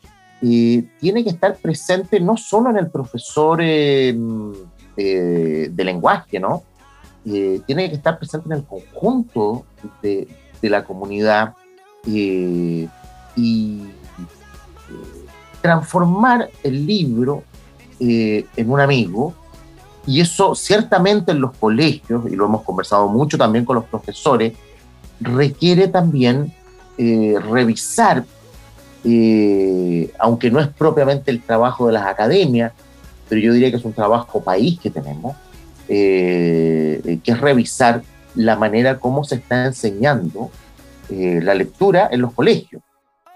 eh, 0.41 0.83
tiene 0.99 1.23
que 1.23 1.29
estar 1.31 1.55
presente 1.57 2.19
no 2.19 2.35
solo 2.37 2.69
en 2.69 2.77
el 2.77 2.89
profesor 2.89 3.59
eh, 3.61 4.15
eh, 4.97 5.69
de 5.71 5.83
lenguaje, 5.83 6.39
¿no? 6.39 6.63
Eh, 7.25 7.61
tiene 7.65 7.89
que 7.89 7.95
estar 7.95 8.17
presente 8.17 8.47
en 8.47 8.53
el 8.53 8.63
conjunto 8.65 9.65
de, 10.01 10.27
de 10.61 10.69
la 10.69 10.83
comunidad 10.83 11.53
eh, 12.07 12.87
y 13.35 13.81
eh, 13.83 15.25
transformar 15.61 16.49
el 16.63 16.85
libro 16.85 17.43
eh, 17.99 18.45
en 18.55 18.71
un 18.71 18.79
amigo. 18.79 19.33
Y 20.07 20.19
eso 20.19 20.55
ciertamente 20.55 21.31
en 21.31 21.41
los 21.41 21.55
colegios, 21.57 22.23
y 22.31 22.35
lo 22.35 22.45
hemos 22.45 22.63
conversado 22.63 23.07
mucho 23.07 23.37
también 23.37 23.65
con 23.65 23.75
los 23.75 23.85
profesores, 23.85 24.53
requiere 25.19 25.87
también 25.87 26.53
revisar 26.97 28.23
eh, 29.03 30.11
aunque 30.19 30.51
no 30.51 30.59
es 30.59 30.67
propiamente 30.67 31.31
el 31.31 31.41
trabajo 31.41 31.87
de 31.87 31.93
las 31.93 32.05
academias, 32.05 32.73
pero 33.31 33.43
yo 33.43 33.53
diría 33.53 33.71
que 33.71 33.77
es 33.77 33.85
un 33.85 33.93
trabajo 33.93 34.43
país 34.43 34.77
que 34.77 34.89
tenemos, 34.89 35.37
eh, 35.87 37.17
que 37.23 37.31
es 37.31 37.39
revisar 37.39 38.01
la 38.35 38.57
manera 38.57 38.99
como 38.99 39.23
se 39.23 39.35
está 39.35 39.67
enseñando 39.67 40.51
eh, 41.09 41.39
la 41.41 41.53
lectura 41.53 42.09
en 42.11 42.19
los 42.19 42.33
colegios. 42.33 42.81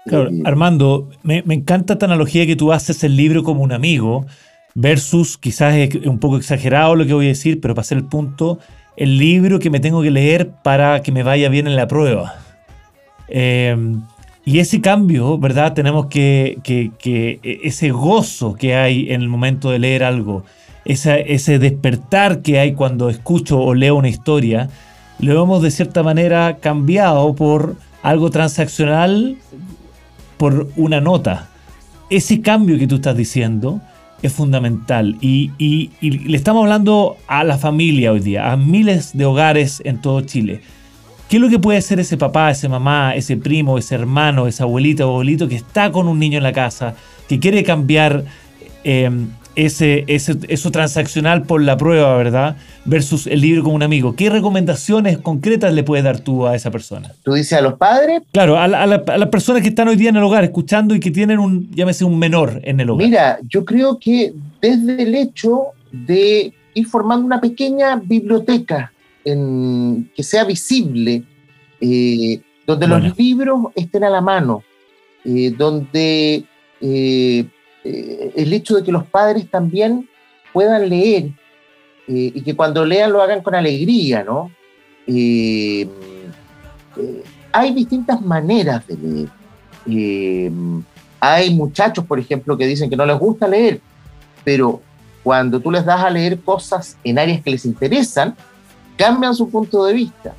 Claro, 0.04 0.28
Eh, 0.28 0.42
Armando, 0.44 1.08
me, 1.22 1.42
me 1.46 1.54
encanta 1.54 1.94
esta 1.94 2.04
analogía 2.04 2.44
que 2.44 2.56
tú 2.56 2.74
haces 2.74 3.02
el 3.04 3.16
libro 3.16 3.42
como 3.42 3.62
un 3.62 3.72
amigo 3.72 4.26
versus, 4.74 5.38
quizás 5.38 5.74
es 5.74 5.94
un 6.04 6.18
poco 6.18 6.36
exagerado 6.36 6.94
lo 6.94 7.06
que 7.06 7.14
voy 7.14 7.24
a 7.24 7.28
decir, 7.28 7.58
pero 7.62 7.74
para 7.74 7.80
hacer 7.80 7.96
el 7.96 8.04
punto, 8.04 8.58
el 8.98 9.16
libro 9.16 9.58
que 9.58 9.70
me 9.70 9.80
tengo 9.80 10.02
que 10.02 10.10
leer 10.10 10.50
para 10.62 11.00
que 11.00 11.10
me 11.10 11.22
vaya 11.22 11.48
bien 11.48 11.66
en 11.66 11.74
la 11.74 11.88
prueba. 11.88 12.34
Y 14.48 14.60
ese 14.60 14.80
cambio, 14.80 15.38
¿verdad? 15.38 15.74
Tenemos 15.74 16.06
que, 16.06 16.58
que- 16.62 17.40
ese 17.42 17.90
gozo 17.90 18.54
que 18.54 18.76
hay 18.76 19.10
en 19.10 19.20
el 19.22 19.28
momento 19.28 19.70
de 19.72 19.80
leer 19.80 20.04
algo, 20.04 20.44
esa- 20.84 21.18
ese 21.18 21.58
despertar 21.58 22.42
que 22.42 22.60
hay 22.60 22.72
cuando 22.74 23.08
escucho 23.10 23.58
o 23.60 23.74
leo 23.74 23.96
una 23.96 24.08
historia, 24.08 24.70
lo 25.18 25.42
hemos 25.42 25.62
de 25.62 25.72
cierta 25.72 26.04
manera 26.04 26.58
cambiado 26.60 27.34
por 27.34 27.74
algo 28.04 28.30
transaccional, 28.30 29.36
por 30.36 30.68
una 30.76 31.00
nota. 31.00 31.48
Ese 32.08 32.40
cambio 32.40 32.78
que 32.78 32.86
tú 32.86 32.94
estás 32.96 33.16
diciendo 33.16 33.80
es 34.22 34.32
fundamental 34.32 35.16
y- 35.20 35.50
y 35.58 35.90
le 36.00 36.36
estamos 36.36 36.62
hablando 36.62 37.16
a 37.26 37.42
la 37.42 37.58
familia 37.58 38.12
hoy 38.12 38.20
día, 38.20 38.52
a 38.52 38.56
miles 38.56 39.10
de 39.12 39.24
hogares 39.24 39.82
en 39.84 40.00
todo 40.00 40.20
Chile. 40.20 40.60
¿Qué 41.28 41.36
es 41.36 41.42
lo 41.42 41.48
que 41.48 41.58
puede 41.58 41.78
hacer 41.78 41.98
ese 41.98 42.16
papá, 42.16 42.50
ese 42.50 42.68
mamá, 42.68 43.14
ese 43.16 43.36
primo, 43.36 43.78
ese 43.78 43.94
hermano, 43.96 44.46
esa 44.46 44.64
abuelita 44.64 45.06
o 45.06 45.10
abuelito 45.10 45.48
que 45.48 45.56
está 45.56 45.90
con 45.90 46.06
un 46.06 46.18
niño 46.18 46.36
en 46.38 46.44
la 46.44 46.52
casa, 46.52 46.94
que 47.28 47.40
quiere 47.40 47.64
cambiar 47.64 48.24
eh, 48.84 49.10
ese, 49.56 50.04
ese- 50.06 50.36
eso 50.48 50.70
transaccional 50.70 51.42
por 51.42 51.60
la 51.62 51.76
prueba, 51.76 52.16
¿verdad? 52.16 52.56
Versus 52.84 53.26
el 53.26 53.40
libro 53.40 53.64
como 53.64 53.74
un 53.74 53.82
amigo. 53.82 54.14
¿Qué 54.14 54.30
recomendaciones 54.30 55.18
concretas 55.18 55.72
le 55.74 55.82
puedes 55.82 56.04
dar 56.04 56.20
tú 56.20 56.46
a 56.46 56.54
esa 56.54 56.70
persona? 56.70 57.10
Tú 57.24 57.32
dices 57.32 57.54
a 57.58 57.60
los 57.62 57.74
padres, 57.74 58.22
Claro, 58.32 58.58
a, 58.58 58.68
la- 58.68 58.82
a 58.82 58.86
la- 58.86 59.02
a 59.06 59.18
las 59.18 59.28
personas 59.30 59.62
que 59.62 59.68
están 59.70 59.88
hoy 59.88 59.96
día 59.96 60.10
en 60.10 60.16
el 60.16 60.22
hogar 60.22 60.44
escuchando 60.44 60.94
y 60.94 61.00
que 61.00 61.10
tienen 61.10 61.40
un, 61.40 61.68
llámese 61.74 62.04
un 62.04 62.16
menor 62.18 62.60
en 62.62 62.78
el 62.78 62.90
hogar. 62.90 63.04
Mira, 63.06 63.38
yo 63.48 63.64
creo 63.64 63.98
que 63.98 64.32
desde 64.60 65.02
el 65.02 65.14
hecho 65.16 65.64
de 65.90 66.52
ir 66.74 66.86
formando 66.86 67.26
una 67.26 67.40
pequeña 67.40 67.96
biblioteca 67.96 68.92
en- 69.26 70.10
que 70.14 70.22
sea 70.22 70.44
visible, 70.44 71.22
eh, 71.80 72.40
donde 72.66 72.86
Bueno. 72.86 73.08
los 73.08 73.18
libros 73.18 73.58
estén 73.74 74.04
a 74.04 74.10
la 74.10 74.20
mano, 74.20 74.62
eh, 75.24 75.52
donde 75.56 76.44
eh, 76.80 77.46
el 77.84 78.52
hecho 78.52 78.76
de 78.76 78.82
que 78.84 78.92
los 78.92 79.04
padres 79.04 79.50
también 79.50 80.08
puedan 80.52 80.88
leer 80.88 81.30
y 82.08 82.40
que 82.42 82.54
cuando 82.54 82.84
lean 82.84 83.12
lo 83.12 83.20
hagan 83.22 83.42
con 83.42 83.54
alegría, 83.54 84.22
¿no? 84.24 84.50
Hay 87.52 87.72
distintas 87.74 88.20
maneras 88.22 88.86
de 88.86 88.96
leer. 88.96 89.28
Eh, 89.88 90.50
hay 91.20 91.54
muchachos, 91.54 92.04
por 92.04 92.18
ejemplo, 92.18 92.56
que 92.56 92.66
dicen 92.66 92.90
que 92.90 92.96
no 92.96 93.06
les 93.06 93.18
gusta 93.18 93.48
leer, 93.48 93.80
pero 94.44 94.80
cuando 95.22 95.58
tú 95.60 95.70
les 95.70 95.84
das 95.84 96.00
a 96.00 96.10
leer 96.10 96.38
cosas 96.40 96.96
en 97.04 97.18
áreas 97.18 97.40
que 97.42 97.50
les 97.50 97.64
interesan, 97.64 98.36
cambian 98.96 99.34
su 99.34 99.48
punto 99.50 99.84
de 99.84 99.92
vista. 99.92 100.34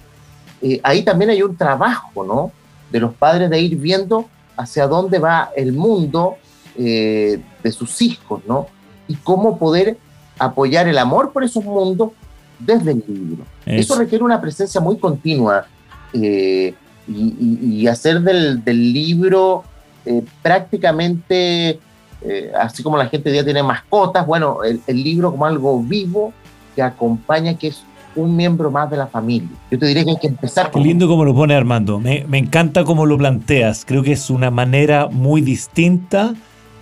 Eh, 0.61 0.79
ahí 0.83 1.03
también 1.03 1.29
hay 1.31 1.41
un 1.43 1.55
trabajo, 1.55 2.23
¿no? 2.25 2.51
De 2.91 2.99
los 2.99 3.13
padres 3.13 3.49
de 3.49 3.59
ir 3.61 3.75
viendo 3.77 4.25
hacia 4.55 4.87
dónde 4.87 5.19
va 5.19 5.51
el 5.55 5.71
mundo 5.73 6.35
eh, 6.75 7.39
de 7.63 7.71
sus 7.71 8.01
hijos, 8.01 8.41
¿no? 8.47 8.67
Y 9.07 9.15
cómo 9.15 9.57
poder 9.57 9.97
apoyar 10.39 10.87
el 10.87 10.97
amor 10.97 11.31
por 11.31 11.43
esos 11.43 11.63
mundos 11.63 12.11
desde 12.59 12.91
el 12.91 13.03
libro. 13.07 13.43
Eso, 13.65 13.93
Eso. 13.93 13.95
requiere 14.01 14.23
una 14.23 14.41
presencia 14.41 14.81
muy 14.81 14.97
continua 14.97 15.65
eh, 16.13 16.73
y, 17.07 17.13
y- 17.39 17.59
y 17.81 17.87
hacer 17.87 18.21
del, 18.21 18.63
del 18.63 18.93
libro 18.93 19.63
prácticamente, 20.61 21.79
así 22.59 22.81
como 22.81 22.97
la 22.97 23.07
gente 23.07 23.31
día 23.31 23.43
tiene 23.43 23.61
mascotas, 23.61 24.25
bueno, 24.25 24.63
el, 24.63 24.81
el 24.87 25.03
libro 25.03 25.31
como 25.31 25.45
algo 25.45 25.79
vivo 25.81 26.33
que 26.75 26.81
acompaña, 26.81 27.57
que 27.57 27.67
es 27.67 27.83
un 28.17 28.35
miembro 28.35 28.69
más 28.71 28.89
de 28.89 28.97
la 28.97 29.07
familia. 29.07 29.49
Yo 29.71 29.79
te 29.79 29.85
diría 29.85 30.03
que 30.03 30.11
hay 30.11 30.17
que 30.17 30.27
empezar 30.27 30.71
Qué 30.71 30.79
lindo 30.79 31.07
como 31.07 31.23
lo 31.23 31.33
pone 31.33 31.55
Armando. 31.55 31.99
Me, 31.99 32.25
me 32.27 32.37
encanta 32.37 32.83
cómo 32.83 33.05
lo 33.05 33.17
planteas. 33.17 33.85
Creo 33.85 34.03
que 34.03 34.11
es 34.11 34.29
una 34.29 34.51
manera 34.51 35.07
muy 35.07 35.41
distinta 35.41 36.33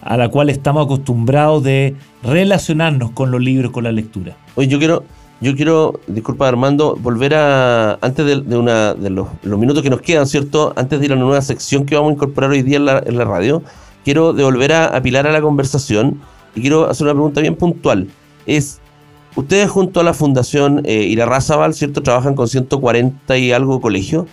a 0.02 0.18
la 0.18 0.30
cual 0.30 0.50
estamos 0.50 0.86
acostumbrados 0.86 1.64
de 1.64 1.96
relacionarnos 2.24 3.12
con 3.12 3.32
los 3.32 3.42
libros, 3.42 3.72
con 3.72 3.84
la 3.84 3.92
lectura. 3.92 4.38
Oye, 4.56 4.68
yo 4.68 4.78
quiero, 4.78 5.04
yo 5.42 5.56
quiero, 5.56 6.00
disculpa 6.08 6.48
Armando, 6.48 6.96
volver 6.96 7.34
a, 7.34 7.94
antes 8.02 8.26
de, 8.26 8.42
de 8.42 8.58
una, 8.58 8.94
de 8.94 9.10
los, 9.10 9.28
los 9.42 9.60
minutos 9.60 9.82
que 9.82 9.90
nos 9.90 10.02
quedan, 10.02 10.28
¿cierto? 10.28 10.74
Antes 10.76 11.00
de 11.00 11.06
ir 11.08 11.12
a 11.12 11.16
una 11.16 11.26
nueva 11.26 11.42
sección 11.42 11.86
que 11.86 11.96
vamos 11.96 12.12
a 12.12 12.14
incorporar 12.14 12.52
hoy 12.52 12.62
día 12.62 12.78
en 12.78 12.86
la, 12.86 13.04
en 13.06 13.18
la 13.18 13.26
radio, 13.26 13.64
quiero 14.04 14.32
devolver 14.32 14.74
a, 14.74 14.86
a 14.96 15.02
Pilar 15.02 15.26
a 15.26 15.32
la 15.32 15.42
conversación 15.42 16.22
y 16.54 16.62
quiero 16.62 16.88
hacer 16.88 17.06
una 17.06 17.14
pregunta 17.14 17.42
bien 17.42 17.56
puntual. 17.56 18.08
Es, 18.46 18.80
ustedes 19.36 19.70
junto 19.70 20.00
a 20.00 20.04
la 20.04 20.14
Fundación 20.14 20.82
eh, 20.86 21.04
Irarrázaval, 21.04 21.74
¿cierto? 21.74 22.02
Trabajan 22.04 22.36
con 22.36 22.48
140 22.48 23.38
y 23.38 23.52
algo 23.52 23.82
colegios 23.82 24.26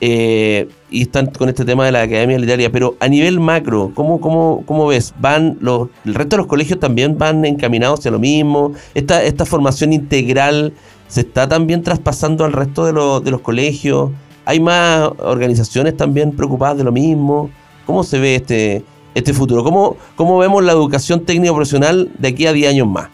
eh, 0.00 0.68
y 0.90 1.02
están 1.02 1.26
con 1.26 1.48
este 1.48 1.64
tema 1.64 1.84
de 1.86 1.92
la 1.92 2.02
Academia 2.02 2.38
Literaria, 2.38 2.70
pero 2.70 2.96
a 3.00 3.08
nivel 3.08 3.40
macro, 3.40 3.92
¿cómo, 3.94 4.20
cómo, 4.20 4.62
cómo 4.66 4.86
ves? 4.88 5.14
¿Van 5.20 5.56
los, 5.60 5.88
¿El 6.04 6.14
resto 6.14 6.36
de 6.36 6.42
los 6.42 6.46
colegios 6.46 6.78
también 6.78 7.16
van 7.16 7.44
encaminados 7.44 8.00
hacia 8.00 8.10
lo 8.10 8.18
mismo? 8.18 8.72
¿Esta, 8.94 9.22
esta 9.22 9.44
formación 9.46 9.92
integral 9.92 10.72
se 11.08 11.20
está 11.22 11.48
también 11.48 11.82
traspasando 11.82 12.44
al 12.44 12.52
resto 12.52 12.84
de, 12.84 12.92
lo- 12.92 13.20
de 13.20 13.30
los 13.30 13.40
colegios? 13.40 14.10
¿Hay 14.44 14.60
más 14.60 15.08
organizaciones 15.20 15.96
también 15.96 16.32
preocupadas 16.32 16.76
de 16.76 16.84
lo 16.84 16.92
mismo? 16.92 17.48
¿Cómo 17.86 18.04
se 18.04 18.18
ve 18.18 18.34
este, 18.34 18.84
este 19.14 19.32
futuro? 19.32 19.64
¿Cómo, 19.64 19.96
¿Cómo 20.16 20.36
vemos 20.38 20.62
la 20.62 20.72
educación 20.72 21.20
técnico 21.24 21.54
profesional 21.54 22.10
de 22.18 22.28
aquí 22.28 22.46
a 22.46 22.52
10 22.52 22.70
años 22.70 22.86
más? 22.88 23.08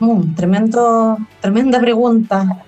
Mm, 0.00 0.34
tremendo, 0.34 1.18
tremenda 1.40 1.78
pregunta. 1.78 2.64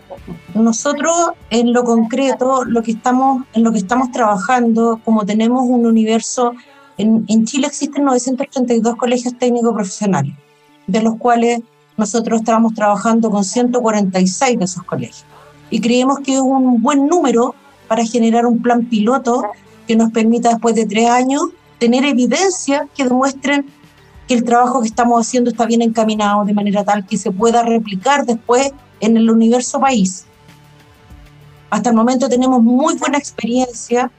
Nosotros 0.54 1.30
en 1.48 1.72
lo 1.72 1.82
concreto, 1.82 2.64
lo 2.64 2.82
que 2.82 2.92
estamos, 2.92 3.44
en 3.54 3.64
lo 3.64 3.72
que 3.72 3.78
estamos 3.78 4.12
trabajando, 4.12 5.00
como 5.02 5.24
tenemos 5.24 5.62
un 5.64 5.86
universo, 5.86 6.52
en, 6.98 7.46
Chile 7.46 7.68
existen 7.68 8.04
932 8.04 8.96
colegios 8.96 9.36
técnicos 9.38 9.74
profesionales, 9.74 10.34
de 10.86 11.02
los 11.02 11.16
cuales 11.16 11.60
nosotros 11.96 12.40
estábamos 12.40 12.74
trabajando 12.74 13.30
con 13.30 13.44
146 13.44 14.58
de 14.58 14.64
esos 14.64 14.82
colegios. 14.82 15.24
Y 15.70 15.80
creemos 15.80 16.20
que 16.20 16.34
es 16.34 16.40
un 16.40 16.82
buen 16.82 17.06
número 17.06 17.54
para 17.88 18.04
generar 18.04 18.44
un 18.44 18.60
plan 18.60 18.84
piloto 18.84 19.42
que 19.86 19.96
nos 19.96 20.12
permita 20.12 20.50
después 20.50 20.74
de 20.74 20.84
tres 20.84 21.08
años 21.08 21.44
tener 21.78 22.04
evidencia 22.04 22.86
que 22.94 23.04
demuestren 23.04 23.66
que 24.32 24.38
el 24.38 24.44
trabajo 24.44 24.80
que 24.80 24.88
estamos 24.88 25.20
haciendo 25.20 25.50
está 25.50 25.66
bien 25.66 25.82
encaminado 25.82 26.46
de 26.46 26.54
manera 26.54 26.84
tal 26.84 27.04
que 27.04 27.18
se 27.18 27.30
pueda 27.30 27.62
replicar 27.62 28.24
después 28.24 28.72
en 29.00 29.18
el 29.18 29.30
universo 29.30 29.78
país. 29.78 30.24
Hasta 31.68 31.90
el 31.90 31.96
momento 31.96 32.30
tenemos 32.30 32.62
muy 32.62 32.96
buena 32.96 33.18
experiencia 33.18 34.10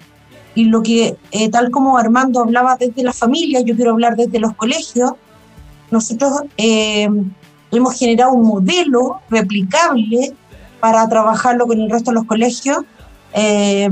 y 0.54 0.65
lo 0.65 0.84
que, 0.84 1.17
eh, 1.32 1.49
tal 1.49 1.71
como 1.71 1.97
Armando 1.97 2.41
hablaba 2.41 2.76
desde 2.78 3.02
la 3.02 3.12
familia, 3.12 3.62
yo 3.62 3.76
quiero 3.76 3.91
hablar 3.91 4.15
desde 4.15 4.38
los 4.39 4.54
colegios, 4.54 5.13
nosotros 5.89 6.43
eh, 6.58 7.10
hemos 7.71 7.97
generado 7.97 8.34
un 8.34 8.47
modelo 8.47 9.19
replicable 9.32 10.36
para 10.80 11.10
trabajarlo 11.10 11.65
con 11.65 11.82
el 11.82 11.89
resto 11.89 12.12
de 12.12 12.15
los 12.15 12.26
colegios 12.26 12.78
eh, 13.34 13.89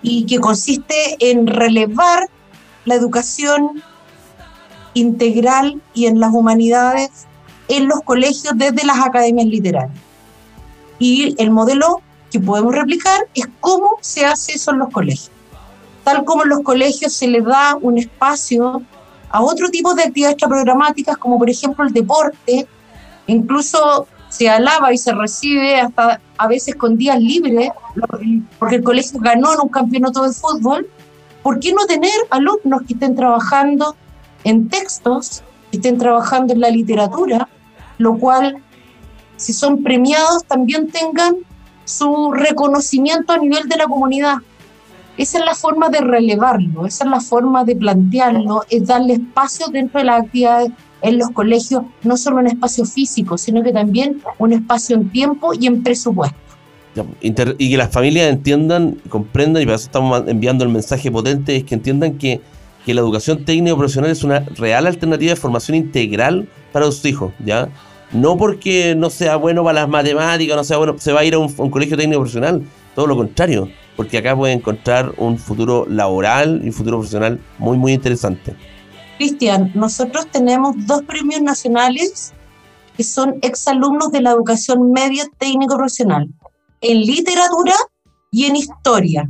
y 0.00 0.26
que 0.26 0.38
consiste 0.38 1.16
en 1.18 1.48
relevar 1.48 2.28
la 2.84 2.94
educación 2.94 3.82
integral 4.94 5.80
y 5.92 6.06
en 6.06 6.20
las 6.20 6.32
humanidades 6.32 7.26
en 7.68 7.88
los 7.88 8.02
colegios 8.02 8.52
desde 8.56 8.84
las 8.84 8.98
academias 8.98 9.46
literarias. 9.46 9.98
Y 10.98 11.34
el 11.38 11.50
modelo 11.50 12.00
que 12.30 12.40
podemos 12.40 12.74
replicar 12.74 13.26
es 13.34 13.46
cómo 13.60 13.96
se 14.00 14.26
hace 14.26 14.52
eso 14.52 14.72
en 14.72 14.78
los 14.78 14.90
colegios. 14.90 15.30
Tal 16.02 16.24
como 16.24 16.42
en 16.42 16.50
los 16.50 16.60
colegios 16.60 17.12
se 17.12 17.26
le 17.26 17.40
da 17.40 17.76
un 17.80 17.98
espacio 17.98 18.82
a 19.30 19.42
otro 19.42 19.68
tipo 19.70 19.94
de 19.94 20.04
actividades 20.04 20.36
programáticas, 20.36 21.16
como 21.16 21.38
por 21.38 21.48
ejemplo 21.48 21.84
el 21.84 21.92
deporte, 21.92 22.66
incluso 23.26 24.06
se 24.28 24.48
alaba 24.48 24.92
y 24.92 24.98
se 24.98 25.12
recibe 25.12 25.80
hasta 25.80 26.20
a 26.36 26.48
veces 26.48 26.74
con 26.74 26.96
días 26.96 27.18
libres, 27.20 27.70
porque 28.58 28.76
el 28.76 28.82
colegio 28.82 29.18
ganó 29.20 29.54
en 29.54 29.60
un 29.60 29.68
campeonato 29.68 30.22
de 30.22 30.32
fútbol, 30.32 30.88
¿por 31.42 31.58
qué 31.60 31.72
no 31.72 31.86
tener 31.86 32.12
alumnos 32.30 32.82
que 32.86 32.94
estén 32.94 33.14
trabajando 33.14 33.96
en 34.44 34.68
textos, 34.68 35.42
estén 35.72 35.98
trabajando 35.98 36.52
en 36.52 36.60
la 36.60 36.70
literatura, 36.70 37.48
lo 37.98 38.18
cual, 38.18 38.62
si 39.36 39.52
son 39.52 39.82
premiados, 39.82 40.44
también 40.44 40.88
tengan 40.88 41.36
su 41.84 42.32
reconocimiento 42.32 43.32
a 43.32 43.38
nivel 43.38 43.68
de 43.68 43.76
la 43.76 43.86
comunidad? 43.86 44.36
Esa 45.16 45.38
es 45.38 45.44
la 45.44 45.54
forma 45.54 45.90
de 45.90 46.00
relevarlo, 46.00 46.86
esa 46.86 47.04
es 47.04 47.10
la 47.10 47.20
forma 47.20 47.64
de 47.64 47.76
plantearlo, 47.76 48.62
es 48.68 48.86
darle 48.86 49.14
espacio 49.14 49.66
dentro 49.68 50.00
de 50.00 50.06
las 50.06 50.22
actividades 50.22 50.72
en 51.02 51.18
los 51.18 51.30
colegios, 51.30 51.82
no 52.02 52.16
solo 52.16 52.38
un 52.38 52.48
espacio 52.48 52.84
físico, 52.84 53.38
sino 53.38 53.62
que 53.62 53.72
también 53.72 54.20
un 54.38 54.52
espacio 54.52 54.96
en 54.96 55.10
tiempo 55.10 55.52
y 55.54 55.66
en 55.66 55.82
presupuesto. 55.82 56.36
y 57.20 57.70
que 57.70 57.76
las 57.76 57.90
familias 57.90 58.28
entiendan, 58.28 58.96
comprendan, 59.08 59.62
y 59.62 59.66
para 59.66 59.76
eso 59.76 59.86
estamos 59.86 60.24
enviando 60.26 60.64
el 60.64 60.70
mensaje 60.70 61.12
potente, 61.12 61.56
es 61.56 61.64
que 61.64 61.74
entiendan 61.74 62.18
que, 62.18 62.40
que 62.84 62.94
la 62.94 63.00
educación 63.00 63.44
técnico 63.44 63.76
profesional 63.76 64.10
es 64.10 64.24
una 64.24 64.40
real 64.40 64.86
alternativa 64.86 65.30
de 65.30 65.36
formación 65.36 65.76
integral 65.76 66.48
para 66.72 66.86
sus 66.86 67.04
hijos, 67.04 67.32
¿ya? 67.44 67.68
No 68.12 68.36
porque 68.36 68.94
no 68.94 69.10
sea 69.10 69.36
bueno 69.36 69.64
para 69.64 69.80
las 69.80 69.88
matemáticas, 69.88 70.56
no 70.56 70.64
sea 70.64 70.76
bueno, 70.76 70.96
se 70.98 71.12
va 71.12 71.20
a 71.20 71.24
ir 71.24 71.34
a 71.34 71.38
un, 71.38 71.52
a 71.58 71.62
un 71.62 71.70
colegio 71.70 71.96
técnico 71.96 72.20
profesional, 72.20 72.62
todo 72.94 73.06
lo 73.06 73.16
contrario, 73.16 73.68
porque 73.96 74.18
acá 74.18 74.36
puede 74.36 74.52
encontrar 74.52 75.12
un 75.16 75.38
futuro 75.38 75.86
laboral 75.88 76.60
y 76.62 76.68
un 76.68 76.72
futuro 76.72 76.98
profesional 76.98 77.40
muy, 77.58 77.76
muy 77.78 77.92
interesante. 77.92 78.54
Cristian, 79.18 79.70
nosotros 79.74 80.26
tenemos 80.30 80.74
dos 80.86 81.02
premios 81.02 81.40
nacionales 81.40 82.32
que 82.96 83.04
son 83.04 83.36
exalumnos 83.42 84.12
de 84.12 84.20
la 84.20 84.30
educación 84.30 84.92
media 84.92 85.24
técnico 85.38 85.76
profesional, 85.76 86.28
en 86.80 87.00
literatura 87.00 87.74
y 88.30 88.44
en 88.44 88.56
historia. 88.56 89.28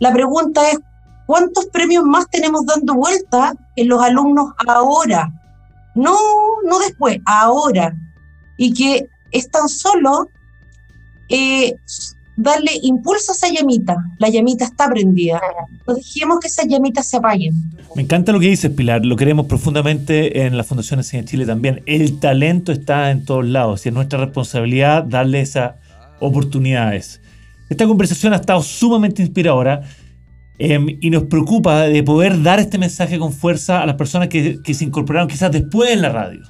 La 0.00 0.12
pregunta 0.12 0.70
es, 0.70 0.78
¿cuántos 1.28 1.66
premios 1.66 2.04
más 2.04 2.26
tenemos 2.30 2.64
dando 2.64 2.94
vuelta 2.94 3.54
en 3.76 3.88
los 3.88 4.02
alumnos 4.02 4.54
ahora? 4.66 5.30
No, 5.94 6.16
no 6.64 6.78
después, 6.78 7.18
ahora. 7.26 7.94
Y 8.56 8.72
que 8.72 9.06
es 9.30 9.50
tan 9.50 9.68
solo 9.68 10.30
eh, 11.28 11.74
darle 12.34 12.70
impulso 12.82 13.32
a 13.32 13.34
esa 13.34 13.48
llamita. 13.50 13.96
La 14.18 14.30
llamita 14.30 14.64
está 14.64 14.88
prendida. 14.88 15.38
No 15.86 15.94
dejemos 15.94 16.40
que 16.40 16.48
esas 16.48 16.66
llamitas 16.66 17.06
se 17.06 17.18
apaguen. 17.18 17.52
Me 17.94 18.02
encanta 18.02 18.32
lo 18.32 18.40
que 18.40 18.46
dices, 18.48 18.70
Pilar. 18.70 19.04
Lo 19.04 19.16
queremos 19.16 19.44
profundamente 19.44 20.46
en 20.46 20.56
la 20.56 20.64
Fundación 20.64 21.00
Enseña 21.00 21.26
Chile 21.26 21.44
también. 21.44 21.82
El 21.84 22.20
talento 22.20 22.72
está 22.72 23.10
en 23.10 23.26
todos 23.26 23.44
lados 23.44 23.84
y 23.84 23.90
es 23.90 23.94
nuestra 23.94 24.18
responsabilidad 24.18 25.04
darle 25.04 25.42
esas 25.42 25.74
oportunidades. 26.20 27.20
Esta 27.68 27.86
conversación 27.86 28.32
ha 28.32 28.36
estado 28.36 28.62
sumamente 28.62 29.20
inspiradora 29.20 29.82
eh, 30.58 30.98
y 31.00 31.10
nos 31.10 31.24
preocupa 31.24 31.82
de 31.82 32.02
poder 32.02 32.42
dar 32.42 32.58
este 32.58 32.78
mensaje 32.78 33.18
con 33.18 33.32
fuerza 33.32 33.82
a 33.82 33.86
las 33.86 33.96
personas 33.96 34.28
que, 34.28 34.60
que 34.62 34.74
se 34.74 34.84
incorporaron 34.84 35.28
quizás 35.28 35.52
después 35.52 35.90
en 35.90 36.02
la 36.02 36.08
radio. 36.08 36.42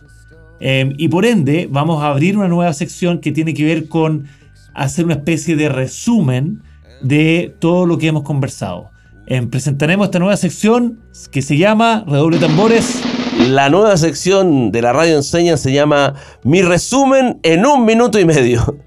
Eh, 0.61 0.93
y 0.97 1.09
por 1.09 1.25
ende, 1.25 1.69
vamos 1.71 2.03
a 2.03 2.09
abrir 2.09 2.37
una 2.37 2.49
nueva 2.49 2.73
sección 2.73 3.21
que 3.21 3.33
tiene 3.33 3.55
que 3.55 3.65
ver 3.65 3.89
con 3.89 4.27
hacer 4.75 5.05
una 5.05 5.15
especie 5.15 5.57
de 5.57 5.69
resumen 5.69 6.63
de 7.03 7.55
todo 7.61 7.87
lo 7.87 7.99
que 7.99 8.09
hemos 8.09 8.23
conversado. 8.23 8.91
Eh, 9.27 9.47
presentaremos 9.47 10.07
esta 10.07 10.19
nueva 10.19 10.37
sección 10.37 11.01
que 11.31 11.43
se 11.43 11.59
llama 11.59 12.05
Redoble 12.07 12.39
Tambores. 12.39 13.03
La 13.39 13.69
nueva 13.69 13.97
sección 13.97 14.73
de 14.73 14.83
la 14.83 14.93
radio 14.93 15.17
enseña 15.17 15.57
se 15.57 15.73
llama 15.73 16.15
Mi 16.43 16.63
resumen 16.63 17.39
en 17.43 17.67
un 17.67 17.85
minuto 17.85 18.19
y 18.19 18.25
medio. 18.25 18.79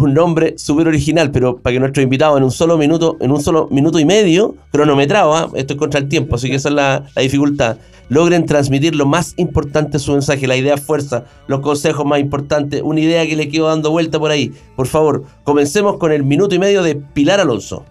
Un 0.00 0.14
nombre 0.14 0.56
súper 0.56 0.86
original, 0.86 1.32
pero 1.32 1.58
para 1.58 1.74
que 1.74 1.80
nuestros 1.80 2.04
invitados 2.04 2.38
en 2.38 2.44
un 2.44 2.52
solo 2.52 2.78
minuto, 2.78 3.16
en 3.20 3.32
un 3.32 3.40
solo 3.40 3.66
minuto 3.70 3.98
y 3.98 4.04
medio, 4.04 4.54
cronometrado, 4.70 5.34
¿ah? 5.34 5.50
esto 5.54 5.72
es 5.72 5.78
contra 5.78 5.98
el 5.98 6.08
tiempo, 6.08 6.36
así 6.36 6.48
que 6.48 6.54
esa 6.54 6.68
es 6.68 6.74
la, 6.76 7.04
la 7.16 7.22
dificultad, 7.22 7.78
logren 8.08 8.46
transmitir 8.46 8.94
lo 8.94 9.06
más 9.06 9.34
importante 9.38 9.92
de 9.92 9.98
su 9.98 10.12
mensaje, 10.12 10.46
la 10.46 10.56
idea 10.56 10.76
fuerza, 10.76 11.24
los 11.48 11.60
consejos 11.60 12.06
más 12.06 12.20
importantes, 12.20 12.80
una 12.84 13.00
idea 13.00 13.26
que 13.26 13.34
le 13.34 13.48
quedo 13.48 13.66
dando 13.66 13.90
vuelta 13.90 14.20
por 14.20 14.30
ahí. 14.30 14.52
Por 14.76 14.86
favor, 14.86 15.24
comencemos 15.42 15.96
con 15.96 16.12
el 16.12 16.22
minuto 16.22 16.54
y 16.54 16.60
medio 16.60 16.84
de 16.84 16.94
Pilar 16.94 17.40
Alonso. 17.40 17.84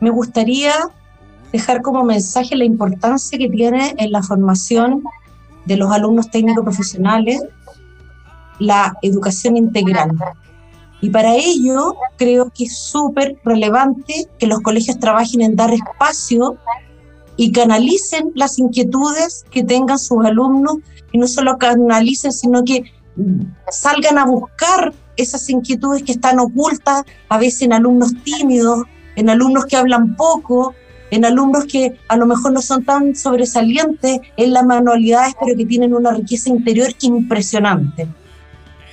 Me 0.00 0.10
gustaría 0.10 0.72
dejar 1.52 1.82
como 1.82 2.02
mensaje 2.02 2.56
la 2.56 2.64
importancia 2.64 3.38
que 3.38 3.48
tiene 3.48 3.94
en 3.96 4.10
la 4.10 4.24
formación 4.24 5.04
de 5.66 5.76
los 5.76 5.90
alumnos 5.92 6.30
técnicos 6.30 6.64
profesionales 6.64 7.40
la 8.58 8.96
educación 9.02 9.56
integral. 9.56 10.10
Y 11.00 11.10
para 11.10 11.34
ello 11.34 11.96
creo 12.16 12.50
que 12.50 12.64
es 12.64 12.76
súper 12.76 13.38
relevante 13.44 14.26
que 14.38 14.46
los 14.46 14.60
colegios 14.60 14.98
trabajen 14.98 15.42
en 15.42 15.54
dar 15.54 15.72
espacio 15.72 16.56
y 17.36 17.52
canalicen 17.52 18.32
las 18.34 18.58
inquietudes 18.58 19.44
que 19.50 19.62
tengan 19.62 19.98
sus 19.98 20.24
alumnos 20.24 20.78
y 21.12 21.18
no 21.18 21.28
solo 21.28 21.56
canalicen, 21.56 22.32
sino 22.32 22.64
que 22.64 22.84
salgan 23.70 24.18
a 24.18 24.24
buscar 24.24 24.92
esas 25.16 25.48
inquietudes 25.48 26.02
que 26.02 26.12
están 26.12 26.38
ocultas, 26.38 27.04
a 27.28 27.38
veces 27.38 27.62
en 27.62 27.72
alumnos 27.72 28.12
tímidos, 28.24 28.84
en 29.16 29.30
alumnos 29.30 29.66
que 29.66 29.76
hablan 29.76 30.16
poco, 30.16 30.74
en 31.10 31.24
alumnos 31.24 31.64
que 31.66 31.98
a 32.08 32.16
lo 32.16 32.26
mejor 32.26 32.52
no 32.52 32.62
son 32.62 32.84
tan 32.84 33.14
sobresalientes 33.16 34.20
en 34.36 34.52
las 34.52 34.64
manualidades, 34.64 35.34
pero 35.40 35.56
que 35.56 35.64
tienen 35.64 35.94
una 35.94 36.12
riqueza 36.12 36.50
interior 36.50 36.88
impresionante. 37.00 38.06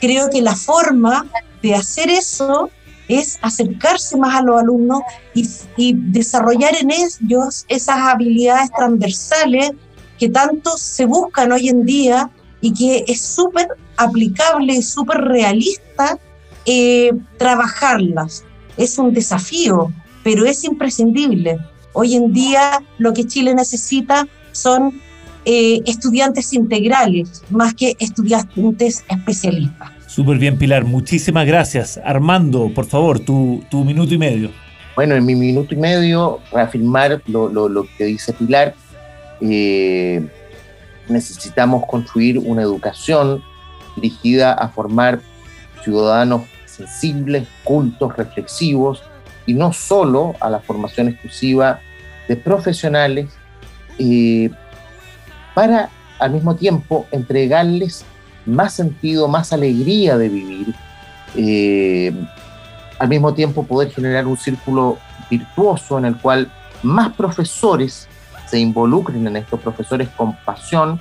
Creo 0.02 0.30
que 0.30 0.42
la 0.42 0.56
forma 0.56 1.26
de 1.66 1.74
hacer 1.74 2.12
eso 2.12 2.70
es 3.08 3.40
acercarse 3.42 4.18
más 4.18 4.36
a 4.36 4.44
los 4.44 4.62
alumnos 4.62 5.02
y, 5.34 5.94
desarrollar 5.94 6.76
en 6.76 6.92
ellos 6.92 7.66
esas 7.68 7.98
habilidades 7.98 8.70
transversales 8.72 9.72
que 10.20 10.30
tanto 10.30 10.78
se 10.78 11.06
buscan 11.06 11.52
hoy 11.52 11.70
en 11.70 11.86
día 11.86 12.30
y 12.62 12.72
que 12.72 13.04
es 13.08 13.22
súper 13.22 13.68
aplicable 13.98 14.74
y 14.74 14.84
súper 14.84 15.18
realista 15.22 16.20
eh, 16.66 17.12
trabajarlas. 17.38 18.44
Es 18.78 18.98
un 19.00 19.14
desafío, 19.14 19.92
pero 20.24 20.46
es 20.46 20.64
imprescindible. 20.64 21.58
Hoy 21.94 22.16
en 22.16 22.32
día 22.32 22.80
lo 23.00 23.14
que 23.14 23.26
Chile 23.26 23.56
necesita 23.56 24.28
son 24.52 25.02
eh, 25.46 25.82
estudiantes 25.86 26.54
integrales 26.54 27.44
más 27.50 27.74
que 27.74 27.96
estudiantes 28.00 29.04
especialistas. 29.10 29.95
Súper 30.16 30.38
bien, 30.38 30.58
Pilar. 30.58 30.86
Muchísimas 30.86 31.46
gracias. 31.46 32.00
Armando, 32.02 32.72
por 32.74 32.86
favor, 32.86 33.20
tu, 33.20 33.62
minuto 33.74 34.14
y 34.14 34.18
medio. 34.18 34.50
Bueno, 34.96 35.14
en 35.14 35.26
mi 35.26 35.36
minuto 35.36 35.74
y 35.74 35.78
medio, 35.78 36.40
reafirmar 36.54 37.22
lo 37.28 37.86
que 37.98 38.06
dice 38.06 38.32
Pilar. 38.32 38.76
Eh, 39.42 40.26
necesitamos 41.10 41.86
construir 41.86 42.40
una 42.40 42.62
educación 42.62 43.44
dirigida 43.98 44.54
a 44.54 44.70
formar 44.70 45.20
ciudadanos 45.84 46.44
sensibles, 46.64 47.46
cultos, 47.66 48.16
reflexivos, 48.16 49.04
y 49.46 49.54
no 49.54 49.74
solo 49.74 50.34
a 50.40 50.50
la 50.50 50.62
formación 50.62 51.10
exclusiva 51.10 51.82
de 52.30 52.38
profesionales, 52.38 53.28
eh, 54.00 54.50
para 55.54 55.90
al 56.20 56.32
mismo 56.32 56.56
tiempo 56.56 57.06
entregarles 57.12 58.06
más 58.46 58.74
sentido, 58.74 59.28
más 59.28 59.52
alegría 59.54 60.18
de 60.18 60.30
vivir, 60.30 60.74
eh, 61.36 62.14
al 63.00 63.08
mismo 63.10 63.34
tiempo 63.34 63.64
poder 63.66 63.92
generar 63.92 64.26
un 64.28 64.38
círculo 64.38 64.98
virtuoso 65.30 65.98
en 65.98 66.06
el 66.06 66.16
cual 66.18 66.50
más 66.84 67.14
profesores 67.14 68.08
se 68.48 68.60
involucren 68.60 69.26
en 69.28 69.36
estos 69.38 69.60
profesores 69.60 70.08
con 70.16 70.36
pasión 70.46 71.00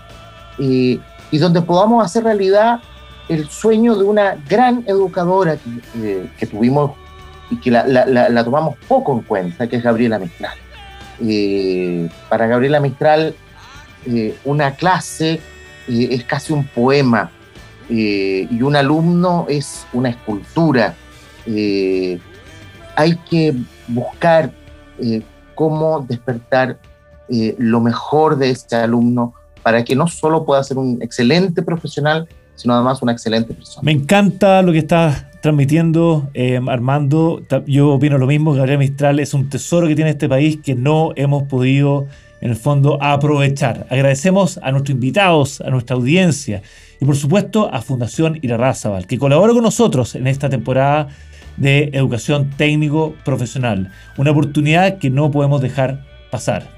eh, 0.58 0.98
y 1.30 1.38
donde 1.38 1.60
podamos 1.62 2.04
hacer 2.04 2.24
realidad 2.24 2.80
el 3.28 3.48
sueño 3.48 3.94
de 3.96 4.04
una 4.04 4.36
gran 4.48 4.82
educadora 4.86 5.56
que, 5.56 6.28
eh, 6.42 6.46
tuvimos 6.46 6.92
y 7.50 7.56
que 7.56 7.70
la, 7.70 7.86
la- 7.86 8.44
tomamos 8.44 8.76
poco 8.88 9.12
en 9.12 9.20
cuenta, 9.20 9.66
que 9.68 9.76
es 9.76 9.82
Gabriela 9.82 10.18
Mistral. 10.18 10.54
Para 12.28 12.46
Gabriela 12.46 12.80
Mistral, 12.80 13.34
una 14.44 14.72
clase 14.72 15.40
eh, 15.88 16.08
es 16.10 16.24
casi 16.24 16.52
un 16.52 16.64
poema 16.66 17.30
eh, 17.88 18.48
y 18.50 18.62
un 18.62 18.76
alumno 18.76 19.46
es 19.48 19.86
una 19.92 20.10
escultura. 20.10 20.94
Eh, 21.46 22.18
hay 22.96 23.16
que 23.28 23.54
buscar 23.88 24.52
cómo 25.54 26.04
despertar 26.08 26.78
lo 27.28 27.80
mejor 27.80 28.38
de 28.38 28.50
este 28.50 28.76
alumno 28.76 29.34
para 29.62 29.82
que 29.84 29.96
no 29.96 30.06
solo 30.06 30.44
pueda 30.44 30.62
ser 30.62 30.78
un 30.78 31.02
excelente 31.02 31.62
profesional, 31.62 32.28
sino 32.54 32.74
además 32.74 33.02
una 33.02 33.12
excelente 33.12 33.52
persona. 33.52 33.84
Me 33.84 33.92
encanta 33.92 34.62
lo 34.62 34.70
que 34.70 34.78
estás 34.78 35.26
transmitiendo, 35.40 36.30
Armando. 36.68 37.42
Yo 37.66 37.90
opino 37.90 38.18
lo 38.18 38.26
mismo. 38.26 38.54
Gabriel 38.54 38.78
Mistral 38.78 39.18
es 39.18 39.34
un 39.34 39.48
tesoro 39.48 39.88
que 39.88 39.96
tiene 39.96 40.10
este 40.10 40.28
país 40.28 40.60
que 40.62 40.76
no 40.76 41.10
hemos 41.16 41.42
podido, 41.44 42.06
en 42.44 42.50
el 42.50 42.56
fondo, 42.56 43.02
aprovechar. 43.02 43.86
Agradecemos 43.88 44.60
a 44.62 44.70
nuestros 44.70 44.94
invitados, 44.94 45.62
a 45.62 45.70
nuestra 45.70 45.96
audiencia 45.96 46.60
y, 47.00 47.04
por 47.06 47.16
supuesto, 47.16 47.72
a 47.72 47.80
Fundación 47.80 48.38
Irarrázaval, 48.42 49.06
que 49.06 49.18
colabora 49.18 49.54
con 49.54 49.62
nosotros 49.62 50.14
en 50.14 50.26
esta 50.26 50.50
temporada 50.50 51.08
de 51.56 51.88
educación 51.94 52.50
técnico 52.50 53.14
profesional. 53.24 53.90
Una 54.18 54.32
oportunidad 54.32 54.98
que 54.98 55.08
no 55.08 55.30
podemos 55.30 55.62
dejar 55.62 56.04
pasar. 56.30 56.68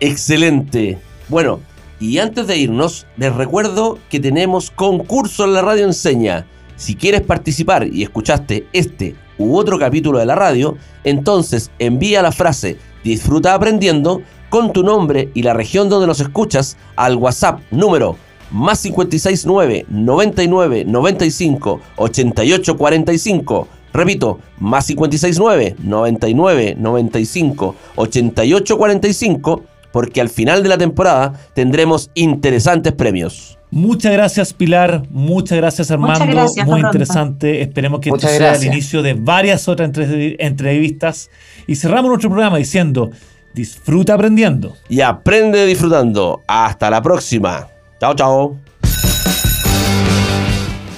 Excelente. 0.00 0.98
Bueno, 1.30 1.60
y 1.98 2.18
antes 2.18 2.46
de 2.46 2.58
irnos, 2.58 3.06
les 3.16 3.34
recuerdo 3.34 3.98
que 4.10 4.20
tenemos 4.20 4.70
concurso 4.70 5.46
en 5.46 5.54
la 5.54 5.62
radio 5.62 5.86
enseña. 5.86 6.46
Si 6.76 6.94
quieres 6.94 7.22
participar 7.22 7.86
y 7.90 8.02
escuchaste 8.02 8.66
este 8.74 9.14
u 9.38 9.56
otro 9.56 9.78
capítulo 9.78 10.18
de 10.18 10.26
la 10.26 10.34
radio, 10.34 10.76
entonces 11.04 11.70
envía 11.78 12.22
la 12.22 12.32
frase 12.32 12.78
Disfruta 13.06 13.54
aprendiendo 13.54 14.22
con 14.50 14.72
tu 14.72 14.82
nombre 14.82 15.30
y 15.32 15.44
la 15.44 15.54
región 15.54 15.88
donde 15.88 16.08
nos 16.08 16.18
escuchas 16.18 16.76
al 16.96 17.14
WhatsApp 17.14 17.60
número 17.70 18.16
más 18.50 18.82
569 18.82 19.86
99 19.88 20.84
95 20.84 21.80
88 21.94 22.76
45. 22.76 23.68
Repito, 23.92 24.40
más 24.58 24.88
569 24.88 25.76
99 25.78 26.74
95 26.76 27.76
88 27.94 28.76
45 28.76 29.62
porque 29.92 30.20
al 30.20 30.28
final 30.28 30.64
de 30.64 30.68
la 30.68 30.76
temporada 30.76 31.32
tendremos 31.54 32.10
interesantes 32.14 32.92
premios. 32.92 33.56
Muchas 33.76 34.10
gracias 34.12 34.54
Pilar, 34.54 35.02
muchas 35.10 35.58
gracias 35.58 35.90
Armando, 35.90 36.20
Muchas 36.20 36.34
gracias, 36.34 36.66
muy 36.66 36.80
pronto. 36.80 36.96
interesante. 36.96 37.60
Esperemos 37.60 38.00
que 38.00 38.08
Muchas 38.10 38.32
este 38.32 38.42
sea 38.42 38.54
el 38.54 38.64
inicio 38.64 39.02
de 39.02 39.12
varias 39.12 39.68
otras 39.68 39.88
entre- 39.88 40.34
entrevistas. 40.38 41.28
Y 41.66 41.76
cerramos 41.76 42.08
nuestro 42.08 42.30
programa 42.30 42.56
diciendo, 42.56 43.10
disfruta 43.52 44.14
aprendiendo. 44.14 44.74
Y 44.88 45.02
aprende 45.02 45.66
disfrutando. 45.66 46.42
Hasta 46.46 46.88
la 46.88 47.02
próxima. 47.02 47.68
Chao, 48.00 48.14
chao. 48.14 48.56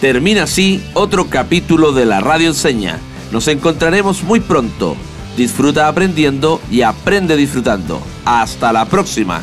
Termina 0.01 0.45
así 0.45 0.81
otro 0.95 1.27
capítulo 1.29 1.91
de 1.91 2.07
la 2.07 2.21
Radio 2.21 2.47
Enseña. 2.49 3.01
Nos 3.33 3.49
encontraremos 3.49 4.23
muy 4.23 4.39
pronto. 4.39 4.95
Disfruta 5.37 5.89
aprendiendo 5.89 6.61
y 6.71 6.83
aprende 6.83 7.37
disfrutando. 7.37 8.01
Hasta 8.25 8.73
la 8.73 8.85
próxima. 8.85 9.43